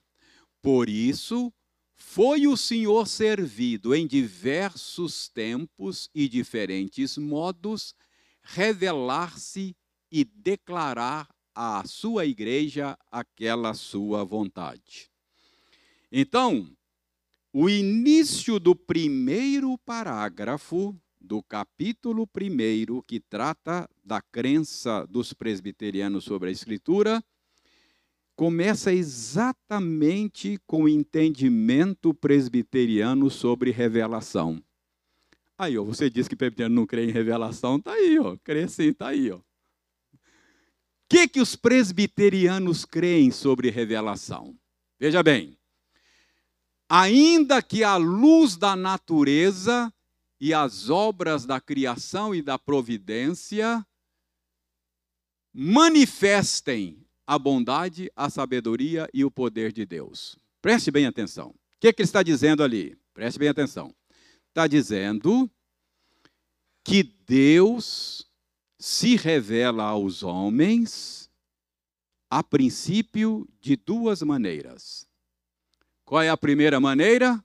Por 0.62 0.90
isso, 0.90 1.52
foi 1.96 2.46
o 2.46 2.58
Senhor 2.58 3.08
servido 3.08 3.96
em 3.96 4.06
diversos 4.06 5.30
tempos 5.30 6.10
e 6.14 6.28
diferentes 6.28 7.18
modos 7.18 7.96
revelar-se 8.42 9.76
e 10.12 10.26
declarar 10.26 11.30
à 11.62 11.84
sua 11.86 12.26
igreja 12.26 12.98
aquela 13.12 13.74
sua 13.74 14.24
vontade. 14.24 15.12
Então, 16.10 16.72
o 17.52 17.70
início 17.70 18.62
do 18.62 18.74
primeiro 18.74 19.78
parágrafo 19.80 20.96
do 21.20 21.44
capítulo 21.44 22.26
primeiro, 22.26 23.04
que 23.04 23.20
trata 23.20 23.90
da 24.02 24.22
crença 24.22 25.06
dos 25.08 25.34
presbiterianos 25.34 26.24
sobre 26.24 26.48
a 26.48 26.52
Escritura, 26.54 27.22
começa 28.38 28.94
exatamente 28.94 30.58
com 30.66 30.84
o 30.84 30.90
entendimento 30.90 32.14
presbiteriano 32.14 33.30
sobre 33.30 33.72
revelação. 33.72 34.64
Aí, 35.58 35.78
ó, 35.78 35.84
você 35.84 36.10
diz 36.10 36.26
que 36.30 36.38
presbiteriano 36.38 36.74
não 36.74 36.88
crê 36.88 37.04
em 37.04 37.12
revelação, 37.12 37.82
tá 37.82 37.92
aí, 37.92 38.18
ó, 38.18 38.38
crê 38.38 38.66
sim, 38.70 38.94
tá 38.94 39.10
aí, 39.10 39.30
ó. 39.30 39.42
Que 41.10 41.28
que 41.28 41.42
os 41.42 41.56
presbiterianos 41.56 42.86
creem 42.86 43.32
sobre 43.32 43.72
revelação? 43.72 44.56
Veja 45.00 45.24
bem, 45.24 45.58
ainda 46.88 47.64
que 47.64 47.84
a 47.84 47.96
luz 47.96 48.56
da 48.56 48.76
natureza 48.76 49.92
e 50.40 50.54
as 50.54 50.90
obras 50.90 51.46
da 51.46 51.60
criação 51.60 52.36
e 52.36 52.44
da 52.44 52.60
providência 52.60 53.84
manifestem 55.52 57.04
a 57.26 57.40
bondade, 57.40 58.12
a 58.16 58.30
sabedoria 58.30 59.10
e 59.12 59.26
o 59.26 59.32
poder 59.32 59.72
de 59.72 59.86
Deus. 59.86 60.38
Preste 60.62 60.92
bem 60.92 61.08
atenção. 61.08 61.50
O 61.50 61.56
que, 61.80 61.92
que 61.92 62.02
ele 62.02 62.08
está 62.08 62.22
dizendo 62.22 62.64
ali? 62.64 62.96
Preste 63.16 63.40
bem 63.40 63.50
atenção. 63.50 63.96
Está 64.50 64.68
dizendo 64.68 65.50
que 66.84 67.04
Deus 67.04 68.29
se 68.80 69.18
revela 69.18 69.84
aos 69.84 70.24
homens 70.24 71.30
a 72.30 72.42
princípio 72.42 73.46
de 73.60 73.76
duas 73.76 74.22
maneiras. 74.22 75.06
Qual 76.06 76.22
é 76.22 76.30
a 76.30 76.38
primeira 76.38 76.80
maneira? 76.80 77.44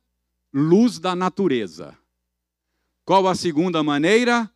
Luz 0.52 1.00
da 1.00 1.16
natureza. 1.16 1.98
Qual 3.04 3.26
a 3.26 3.34
segunda 3.34 3.82
maneira? 3.82 4.48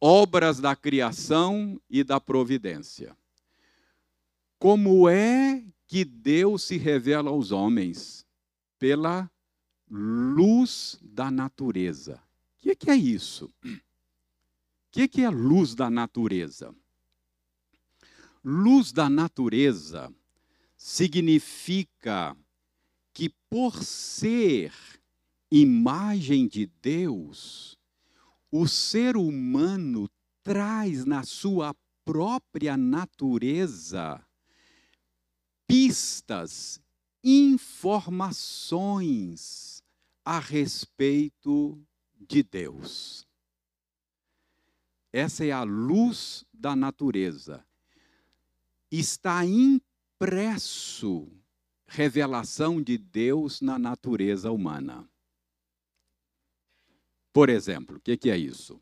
Obras 0.00 0.60
da 0.60 0.76
criação 0.76 1.80
e 1.88 2.04
da 2.04 2.20
providência. 2.20 3.16
Como 4.58 5.08
é 5.08 5.64
que 5.86 6.04
Deus 6.04 6.62
se 6.64 6.76
revela 6.76 7.30
aos 7.30 7.50
homens? 7.50 8.26
Pela 8.78 9.30
luz 9.90 10.98
da 11.02 11.30
natureza. 11.30 12.20
O 12.58 12.60
que, 12.60 12.76
que 12.76 12.90
é 12.90 12.96
isso? 12.96 13.50
Que, 14.90 15.06
que 15.06 15.22
é 15.22 15.30
luz 15.30 15.74
da 15.74 15.90
natureza? 15.90 16.74
Luz 18.42 18.92
da 18.92 19.10
natureza 19.10 20.12
significa 20.76 22.36
que, 23.12 23.28
por 23.50 23.82
ser 23.82 24.72
imagem 25.50 26.46
de 26.46 26.66
Deus, 26.80 27.76
o 28.50 28.66
ser 28.66 29.16
humano 29.16 30.08
traz 30.42 31.04
na 31.04 31.22
sua 31.24 31.76
própria 32.04 32.76
natureza 32.76 34.20
pistas, 35.66 36.80
informações 37.22 39.82
a 40.24 40.38
respeito 40.38 41.78
de 42.18 42.42
Deus. 42.42 43.27
Essa 45.18 45.44
é 45.44 45.50
a 45.50 45.64
luz 45.64 46.46
da 46.54 46.76
natureza. 46.76 47.66
Está 48.88 49.44
impresso 49.44 51.28
revelação 51.88 52.80
de 52.80 52.96
Deus 52.96 53.60
na 53.60 53.80
natureza 53.80 54.52
humana. 54.52 55.10
Por 57.32 57.48
exemplo, 57.48 57.96
o 57.96 58.00
que, 58.00 58.16
que 58.16 58.30
é 58.30 58.38
isso? 58.38 58.80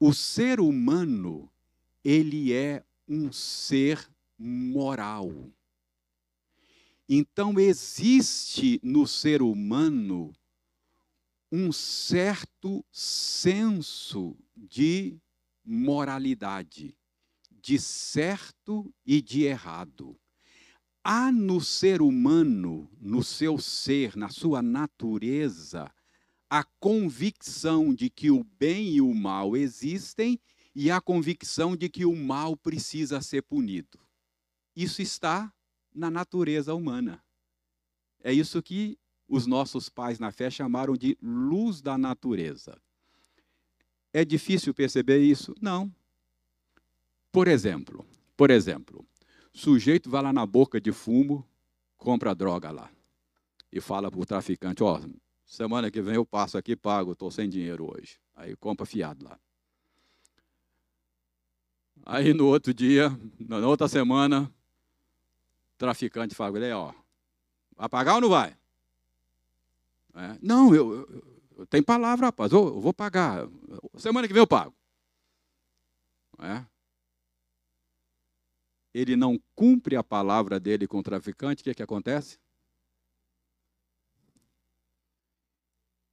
O 0.00 0.14
ser 0.14 0.60
humano, 0.60 1.52
ele 2.02 2.54
é 2.54 2.82
um 3.06 3.30
ser 3.30 4.08
moral. 4.38 5.30
Então, 7.06 7.60
existe 7.60 8.80
no 8.82 9.06
ser 9.06 9.42
humano 9.42 10.32
um 11.50 11.70
certo 11.72 12.84
senso 12.90 14.36
de 14.56 15.18
moralidade, 15.64 16.96
de 17.50 17.78
certo 17.78 18.92
e 19.04 19.20
de 19.20 19.44
errado. 19.44 20.18
Há 21.02 21.30
no 21.30 21.60
ser 21.60 22.02
humano, 22.02 22.90
no 23.00 23.22
seu 23.22 23.58
ser, 23.58 24.16
na 24.16 24.28
sua 24.28 24.60
natureza, 24.60 25.92
a 26.50 26.64
convicção 26.80 27.94
de 27.94 28.10
que 28.10 28.30
o 28.30 28.42
bem 28.42 28.94
e 28.94 29.00
o 29.00 29.14
mal 29.14 29.56
existem 29.56 30.40
e 30.74 30.90
a 30.90 31.00
convicção 31.00 31.76
de 31.76 31.88
que 31.88 32.04
o 32.04 32.14
mal 32.14 32.56
precisa 32.56 33.20
ser 33.20 33.42
punido. 33.42 33.98
Isso 34.74 35.00
está 35.00 35.52
na 35.94 36.10
natureza 36.10 36.74
humana. 36.74 37.24
É 38.20 38.32
isso 38.32 38.62
que 38.62 38.98
os 39.28 39.46
nossos 39.46 39.88
pais 39.88 40.18
na 40.18 40.30
fé 40.30 40.50
chamaram 40.50 40.96
de 40.96 41.16
luz 41.20 41.80
da 41.80 41.98
natureza. 41.98 42.80
É 44.12 44.24
difícil 44.24 44.72
perceber 44.72 45.18
isso? 45.18 45.54
Não. 45.60 45.92
Por 47.30 47.48
exemplo, 47.48 48.06
por 48.36 48.50
exemplo, 48.50 49.04
sujeito 49.52 50.08
vai 50.08 50.22
lá 50.22 50.32
na 50.32 50.46
boca 50.46 50.80
de 50.80 50.92
fumo, 50.92 51.46
compra 51.96 52.34
droga 52.34 52.70
lá 52.70 52.90
e 53.70 53.80
fala 53.80 54.10
para 54.10 54.20
o 54.20 54.24
traficante, 54.24 54.82
ó, 54.82 54.98
oh, 54.98 55.10
semana 55.44 55.90
que 55.90 56.00
vem 56.00 56.14
eu 56.14 56.24
passo 56.24 56.56
aqui 56.56 56.74
pago, 56.74 57.12
estou 57.12 57.30
sem 57.30 57.48
dinheiro 57.48 57.92
hoje. 57.92 58.18
Aí 58.34 58.56
compra 58.56 58.86
fiado 58.86 59.24
lá. 59.24 59.38
Aí 62.04 62.32
no 62.32 62.46
outro 62.46 62.72
dia, 62.72 63.10
na 63.38 63.58
outra 63.66 63.88
semana, 63.88 64.50
traficante 65.76 66.34
fala, 66.34 66.58
ó, 66.74 66.94
vai 67.76 67.88
pagar 67.88 68.14
ou 68.14 68.20
não 68.20 68.28
vai? 68.28 68.56
É, 70.16 70.38
não, 70.40 70.74
eu, 70.74 70.94
eu, 70.94 71.38
eu, 71.58 71.66
tenho 71.66 71.84
palavra, 71.84 72.26
rapaz, 72.26 72.50
eu, 72.50 72.66
eu, 72.66 72.80
vou 72.80 72.94
pagar. 72.94 73.46
Semana 73.98 74.26
que 74.26 74.32
vem 74.32 74.42
eu 74.42 74.46
pago. 74.46 74.74
É? 76.38 76.64
Ele 78.94 79.14
não 79.14 79.38
cumpre 79.54 79.94
a 79.94 80.02
palavra 80.02 80.58
dele 80.58 80.86
com 80.86 80.98
o 81.00 81.02
traficante, 81.02 81.60
o 81.60 81.64
que, 81.64 81.74
que 81.74 81.82
acontece? 81.82 82.36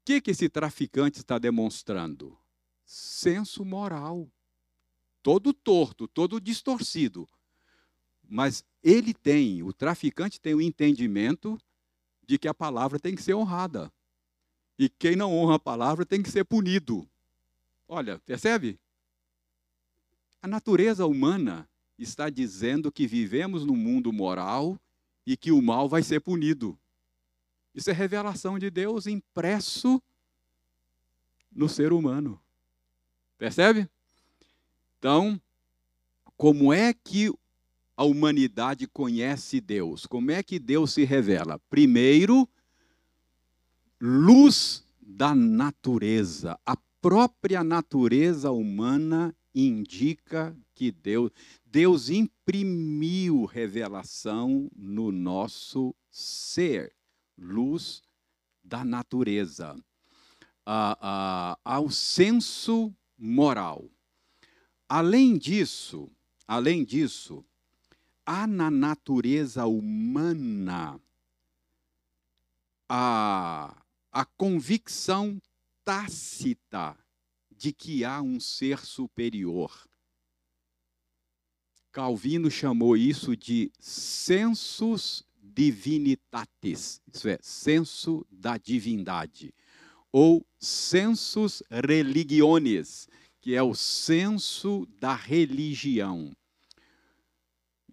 O 0.01 0.05
que, 0.05 0.19
que 0.19 0.31
esse 0.31 0.49
traficante 0.49 1.19
está 1.19 1.39
demonstrando? 1.39 2.37
Senso 2.83 3.63
moral. 3.63 4.29
Todo 5.21 5.53
torto, 5.53 6.09
todo 6.09 6.41
distorcido. 6.41 7.25
Mas 8.21 8.65
ele 8.83 9.13
tem, 9.13 9.63
o 9.63 9.71
traficante 9.71 10.41
tem 10.41 10.53
o 10.53 10.61
entendimento 10.61 11.57
de 12.25 12.37
que 12.37 12.47
a 12.47 12.53
palavra 12.53 12.99
tem 12.99 13.15
que 13.15 13.21
ser 13.21 13.33
honrada. 13.33 13.91
E 14.77 14.89
quem 14.89 15.15
não 15.15 15.33
honra 15.33 15.55
a 15.55 15.59
palavra 15.59 16.05
tem 16.05 16.21
que 16.21 16.31
ser 16.31 16.43
punido. 16.43 17.07
Olha, 17.87 18.19
percebe? 18.19 18.79
A 20.41 20.47
natureza 20.47 21.05
humana 21.05 21.69
está 21.97 22.29
dizendo 22.29 22.91
que 22.91 23.07
vivemos 23.07 23.65
num 23.65 23.75
mundo 23.75 24.11
moral 24.11 24.79
e 25.25 25.37
que 25.37 25.51
o 25.51 25.61
mal 25.61 25.87
vai 25.87 26.03
ser 26.03 26.19
punido. 26.19 26.77
Isso 27.73 27.89
é 27.89 27.93
revelação 27.93 28.59
de 28.59 28.69
Deus 28.69 29.07
impresso 29.07 30.01
no 31.51 31.69
ser 31.69 31.93
humano. 31.93 32.39
Percebe? 33.37 33.89
Então, 34.99 35.39
como 36.37 36.73
é 36.73 36.93
que 36.93 37.31
a 37.95 38.03
humanidade 38.03 38.87
conhece 38.87 39.61
Deus? 39.61 40.05
Como 40.05 40.31
é 40.31 40.41
que 40.41 40.59
Deus 40.59 40.93
se 40.93 41.03
revela? 41.03 41.59
Primeiro, 41.69 42.47
luz 44.01 44.83
da 44.99 45.35
natureza. 45.35 46.59
A 46.65 46.75
própria 47.01 47.63
natureza 47.63 48.51
humana 48.51 49.35
indica 49.53 50.57
que 50.73 50.91
Deus, 50.91 51.31
Deus 51.65 52.09
imprimiu 52.09 53.45
revelação 53.45 54.69
no 54.75 55.11
nosso 55.11 55.93
ser, 56.09 56.95
luz 57.37 58.01
da 58.63 58.83
natureza, 58.83 59.75
ao 60.65 61.89
senso 61.91 62.91
moral. 63.17 63.89
Além 64.87 65.37
disso, 65.37 66.09
além 66.47 66.83
disso, 66.83 67.45
há 68.25 68.47
na 68.47 68.71
natureza 68.71 69.65
humana 69.65 70.99
a, 72.87 73.75
a 74.11 74.25
convicção 74.25 75.41
tácita 75.83 76.97
de 77.51 77.73
que 77.73 78.03
há 78.03 78.21
um 78.21 78.39
ser 78.39 78.79
superior. 78.79 79.71
Calvino 81.91 82.49
chamou 82.49 82.97
isso 82.97 83.35
de 83.37 83.71
sensus 83.79 85.23
divinitatis, 85.41 87.01
isso 87.13 87.29
é, 87.29 87.37
senso 87.41 88.25
da 88.31 88.57
divindade, 88.57 89.53
ou 90.11 90.45
sensus 90.59 91.61
religiones, 91.69 93.07
que 93.39 93.55
é 93.55 93.61
o 93.61 93.75
senso 93.75 94.87
da 94.99 95.13
religião. 95.13 96.35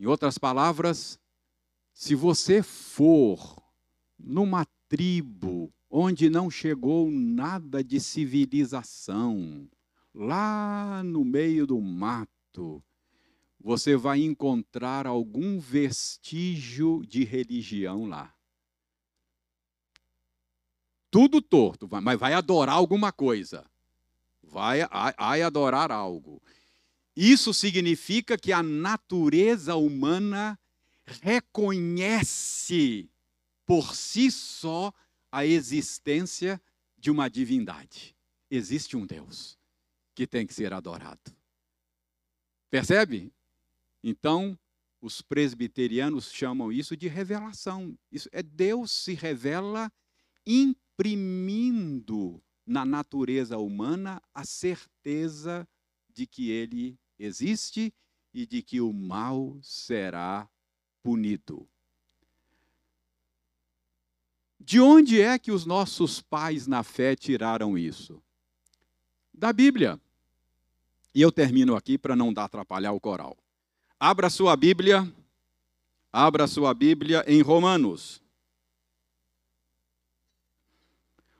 Em 0.00 0.06
outras 0.06 0.38
palavras, 0.38 1.20
se 1.92 2.14
você 2.14 2.62
for 2.62 3.62
numa 4.18 4.66
tribo 4.88 5.70
onde 5.90 6.30
não 6.30 6.50
chegou 6.50 7.10
nada 7.10 7.84
de 7.84 8.00
civilização, 8.00 9.68
lá 10.14 11.02
no 11.04 11.22
meio 11.22 11.66
do 11.66 11.78
mato, 11.78 12.82
você 13.60 13.94
vai 13.94 14.22
encontrar 14.22 15.06
algum 15.06 15.60
vestígio 15.60 17.04
de 17.06 17.22
religião 17.22 18.06
lá. 18.06 18.34
Tudo 21.10 21.42
torto, 21.42 21.86
mas 22.00 22.18
vai 22.18 22.32
adorar 22.32 22.76
alguma 22.76 23.12
coisa. 23.12 23.70
Vai, 24.42 24.80
vai 25.18 25.42
adorar 25.42 25.92
algo. 25.92 26.40
Isso 27.22 27.52
significa 27.52 28.38
que 28.38 28.50
a 28.50 28.62
natureza 28.62 29.76
humana 29.76 30.58
reconhece 31.20 33.10
por 33.66 33.94
si 33.94 34.30
só 34.30 34.90
a 35.30 35.44
existência 35.44 36.58
de 36.96 37.10
uma 37.10 37.28
divindade. 37.28 38.16
Existe 38.50 38.96
um 38.96 39.04
Deus 39.04 39.58
que 40.14 40.26
tem 40.26 40.46
que 40.46 40.54
ser 40.54 40.72
adorado. 40.72 41.20
Percebe? 42.70 43.30
Então, 44.02 44.58
os 44.98 45.20
presbiterianos 45.20 46.32
chamam 46.32 46.72
isso 46.72 46.96
de 46.96 47.06
revelação. 47.06 47.98
Isso 48.10 48.30
é 48.32 48.42
Deus 48.42 48.92
se 48.92 49.12
revela 49.12 49.92
imprimindo 50.46 52.42
na 52.64 52.86
natureza 52.86 53.58
humana 53.58 54.22
a 54.32 54.46
certeza 54.46 55.68
de 56.14 56.26
que 56.26 56.50
ele 56.50 56.98
existe 57.20 57.92
e 58.32 58.46
de 58.46 58.62
que 58.62 58.80
o 58.80 58.92
mal 58.92 59.58
será 59.62 60.48
punido. 61.02 61.68
De 64.58 64.80
onde 64.80 65.20
é 65.20 65.38
que 65.38 65.52
os 65.52 65.66
nossos 65.66 66.20
pais 66.20 66.66
na 66.66 66.82
fé 66.82 67.14
tiraram 67.14 67.76
isso? 67.76 68.22
Da 69.32 69.52
Bíblia. 69.52 70.00
E 71.14 71.20
eu 71.20 71.32
termino 71.32 71.74
aqui 71.74 71.98
para 71.98 72.14
não 72.14 72.32
dar 72.32 72.44
atrapalhar 72.44 72.92
o 72.92 73.00
coral. 73.00 73.36
Abra 73.98 74.30
sua 74.30 74.54
Bíblia, 74.56 75.12
abra 76.12 76.46
sua 76.46 76.72
Bíblia 76.72 77.24
em 77.26 77.42
Romanos. 77.42 78.22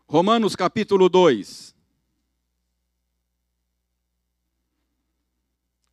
Romanos 0.06 0.56
capítulo 0.56 1.08
2. 1.08 1.74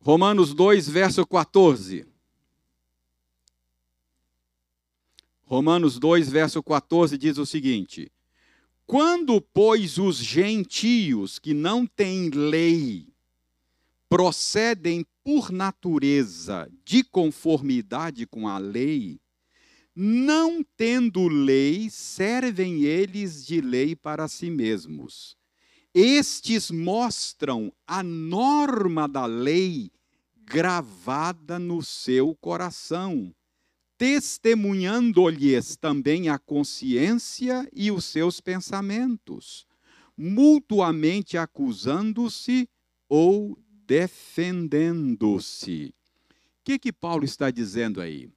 Romanos 0.00 0.54
2, 0.54 0.88
verso 0.88 1.26
14. 1.26 2.06
Romanos 5.42 5.98
2, 5.98 6.28
verso 6.28 6.62
14 6.62 7.16
diz 7.16 7.38
o 7.38 7.46
seguinte: 7.46 8.12
Quando, 8.86 9.40
pois, 9.40 9.98
os 9.98 10.16
gentios 10.16 11.38
que 11.38 11.54
não 11.54 11.86
têm 11.86 12.28
lei 12.28 13.08
procedem 14.08 15.06
por 15.24 15.50
natureza 15.50 16.70
de 16.84 17.02
conformidade 17.02 18.26
com 18.26 18.46
a 18.46 18.56
lei, 18.56 19.20
não 19.94 20.62
tendo 20.76 21.28
lei, 21.28 21.90
servem 21.90 22.84
eles 22.84 23.44
de 23.44 23.60
lei 23.60 23.96
para 23.96 24.28
si 24.28 24.50
mesmos. 24.50 25.37
Estes 26.00 26.70
mostram 26.70 27.72
a 27.84 28.04
norma 28.04 29.08
da 29.08 29.26
lei 29.26 29.90
gravada 30.44 31.58
no 31.58 31.82
seu 31.82 32.36
coração 32.36 33.34
testemunhando-lhes 33.98 35.76
também 35.76 36.28
a 36.28 36.38
consciência 36.38 37.68
e 37.72 37.90
os 37.90 38.04
seus 38.04 38.40
pensamentos, 38.40 39.66
mutuamente 40.16 41.36
acusando-se 41.36 42.70
ou 43.08 43.58
defendendo-se. 43.84 45.92
O 46.30 46.34
que, 46.62 46.78
que 46.78 46.92
Paulo 46.92 47.24
está 47.24 47.50
dizendo 47.50 48.00
aí? 48.00 48.30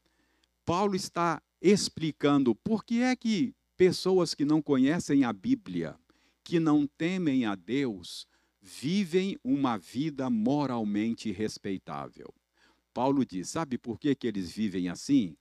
Paulo 0.65 0.95
está 0.95 1.39
explicando 1.61 2.55
por 2.55 2.83
que 2.83 3.03
é 3.03 3.15
que 3.15 3.53
pessoas 3.77 4.33
que 4.33 4.45
não 4.45 4.63
conhecem 4.63 5.23
a 5.23 5.31
Bíblia, 5.31 5.95
que 6.43 6.59
não 6.59 6.87
temem 6.87 7.45
a 7.45 7.55
Deus, 7.55 8.27
vivem 8.61 9.37
uma 9.43 9.77
vida 9.77 10.29
moralmente 10.29 11.31
respeitável. 11.31 12.33
Paulo 12.93 13.25
diz: 13.25 13.49
sabe 13.49 13.77
por 13.77 13.99
que, 13.99 14.13
que 14.15 14.27
eles 14.27 14.51
vivem 14.51 14.89
assim? 14.89 15.35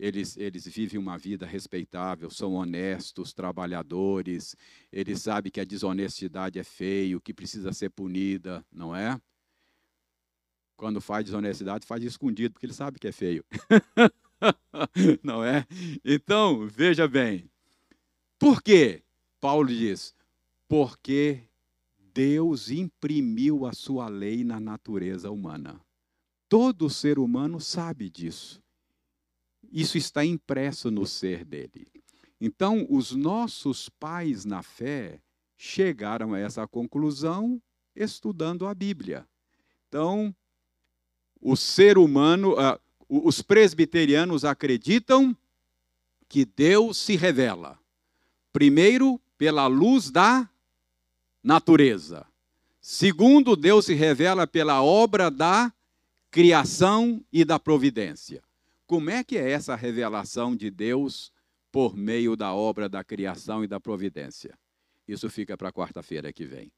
eles, 0.00 0.36
eles 0.36 0.66
vivem 0.66 0.98
uma 0.98 1.18
vida 1.18 1.46
respeitável, 1.46 2.30
são 2.30 2.54
honestos, 2.54 3.32
trabalhadores, 3.32 4.56
eles 4.90 5.20
sabem 5.22 5.52
que 5.52 5.60
a 5.60 5.64
desonestidade 5.64 6.58
é 6.58 6.64
feio, 6.64 7.20
que 7.20 7.34
precisa 7.34 7.72
ser 7.72 7.90
punida, 7.90 8.64
não 8.72 8.96
é? 8.96 9.20
Quando 10.76 11.00
faz 11.00 11.26
desonestidade, 11.26 11.86
faz 11.86 12.02
escondido, 12.02 12.54
porque 12.54 12.64
ele 12.64 12.72
sabe 12.72 12.98
que 12.98 13.06
é 13.06 13.12
feio. 13.12 13.44
não 15.22 15.44
é? 15.44 15.66
Então, 16.02 16.66
veja 16.66 17.06
bem. 17.06 17.50
Por 18.38 18.62
quê? 18.62 19.02
Paulo 19.40 19.68
diz: 19.68 20.14
porque 20.68 21.42
Deus 22.12 22.70
imprimiu 22.70 23.66
a 23.66 23.72
sua 23.72 24.08
lei 24.08 24.44
na 24.44 24.60
natureza 24.60 25.30
humana. 25.30 25.80
Todo 26.48 26.90
ser 26.90 27.18
humano 27.18 27.60
sabe 27.60 28.10
disso. 28.10 28.62
Isso 29.72 29.96
está 29.96 30.24
impresso 30.24 30.90
no 30.90 31.06
ser 31.06 31.44
dele. 31.44 31.86
Então, 32.40 32.86
os 32.90 33.12
nossos 33.12 33.88
pais 33.88 34.44
na 34.44 34.62
fé 34.62 35.20
chegaram 35.56 36.34
a 36.34 36.38
essa 36.38 36.66
conclusão 36.66 37.60
estudando 37.94 38.66
a 38.66 38.74
Bíblia. 38.74 39.26
Então, 39.88 40.34
o 41.40 41.56
ser 41.56 41.98
humano, 41.98 42.52
uh, 42.52 42.78
os 43.08 43.42
presbiterianos 43.42 44.44
acreditam 44.44 45.36
que 46.28 46.44
Deus 46.44 46.96
se 46.96 47.16
revela, 47.16 47.78
primeiro, 48.52 49.20
pela 49.40 49.66
luz 49.66 50.10
da 50.10 50.46
natureza. 51.42 52.26
Segundo, 52.78 53.56
Deus 53.56 53.86
se 53.86 53.94
revela 53.94 54.46
pela 54.46 54.82
obra 54.82 55.30
da 55.30 55.72
criação 56.30 57.24
e 57.32 57.42
da 57.42 57.58
providência. 57.58 58.42
como 58.86 59.08
é 59.08 59.24
que 59.24 59.38
é 59.38 59.50
essa 59.50 59.74
revelação 59.74 60.54
de 60.54 60.70
Deus 60.70 61.32
por 61.72 61.96
meio 61.96 62.36
da 62.36 62.52
obra 62.52 62.86
da 62.86 63.02
criação 63.02 63.64
e 63.64 63.66
da 63.66 63.80
providência? 63.80 64.58
Isso 65.08 65.30
fica 65.30 65.56
para 65.56 65.72
quarta-feira 65.72 66.30
que 66.34 66.44
vem. 66.44 66.70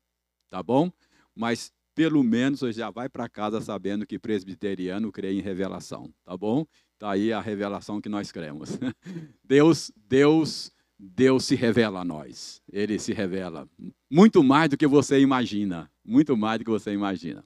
Tá 0.48 0.62
bom? 0.62 0.88
Mas 1.34 1.72
pelo 1.96 2.22
menos 2.22 2.60
você 2.60 2.74
já 2.74 2.90
vai 2.90 3.08
para 3.08 3.28
casa 3.28 3.60
sabendo 3.60 4.06
que 4.06 4.20
presbiteriano 4.20 5.10
crê 5.10 5.32
em 5.32 5.40
revelação, 5.40 6.14
tá 6.24 6.36
bom? 6.36 6.64
Tá 6.96 7.10
aí 7.10 7.32
a 7.32 7.40
revelação 7.40 8.00
que 8.00 8.08
nós 8.08 8.30
cremos. 8.30 8.78
Deus, 9.42 9.90
Deus, 9.96 10.70
Deus 11.04 11.46
se 11.46 11.56
revela 11.56 12.02
a 12.02 12.04
nós. 12.04 12.62
Ele 12.72 12.96
se 12.96 13.12
revela 13.12 13.68
muito 14.08 14.40
mais 14.44 14.70
do 14.70 14.76
que 14.76 14.86
você 14.86 15.18
imagina, 15.18 15.90
muito 16.04 16.36
mais 16.36 16.60
do 16.60 16.64
que 16.64 16.70
você 16.70 16.92
imagina. 16.92 17.44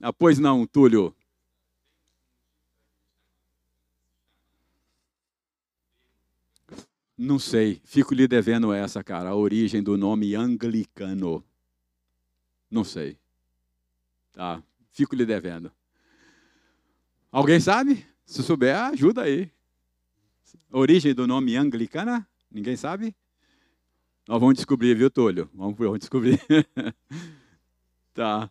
Ah, 0.00 0.12
pois 0.12 0.40
não, 0.40 0.66
Túlio. 0.66 1.14
Não 7.16 7.38
sei, 7.38 7.80
fico 7.84 8.12
lhe 8.12 8.26
devendo 8.26 8.72
essa, 8.72 9.04
cara, 9.04 9.28
a 9.28 9.36
origem 9.36 9.80
do 9.80 9.96
nome 9.96 10.34
anglicano. 10.34 11.44
Não 12.68 12.82
sei. 12.82 13.16
Tá, 14.32 14.60
fico 14.90 15.14
lhe 15.14 15.24
devendo. 15.24 15.70
Alguém 17.30 17.60
sabe? 17.60 18.04
Se 18.26 18.42
souber, 18.42 18.76
ajuda 18.76 19.22
aí. 19.22 19.48
Origem 20.72 21.14
do 21.14 21.24
nome 21.28 21.54
anglicana? 21.54 22.26
Ninguém 22.52 22.76
sabe? 22.76 23.14
Nós 24.28 24.38
vamos 24.38 24.54
descobrir, 24.54 24.94
viu, 24.94 25.10
Túlio? 25.10 25.48
Vamos, 25.54 25.76
vamos 25.76 25.98
descobrir. 25.98 26.40
tá. 28.14 28.50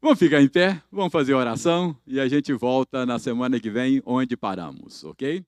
Vamos 0.00 0.18
ficar 0.18 0.40
em 0.40 0.48
pé, 0.48 0.82
vamos 0.90 1.12
fazer 1.12 1.34
oração 1.34 1.94
e 2.06 2.18
a 2.18 2.26
gente 2.26 2.52
volta 2.54 3.04
na 3.04 3.18
semana 3.18 3.60
que 3.60 3.68
vem 3.68 4.02
onde 4.06 4.34
paramos, 4.34 5.04
ok? 5.04 5.44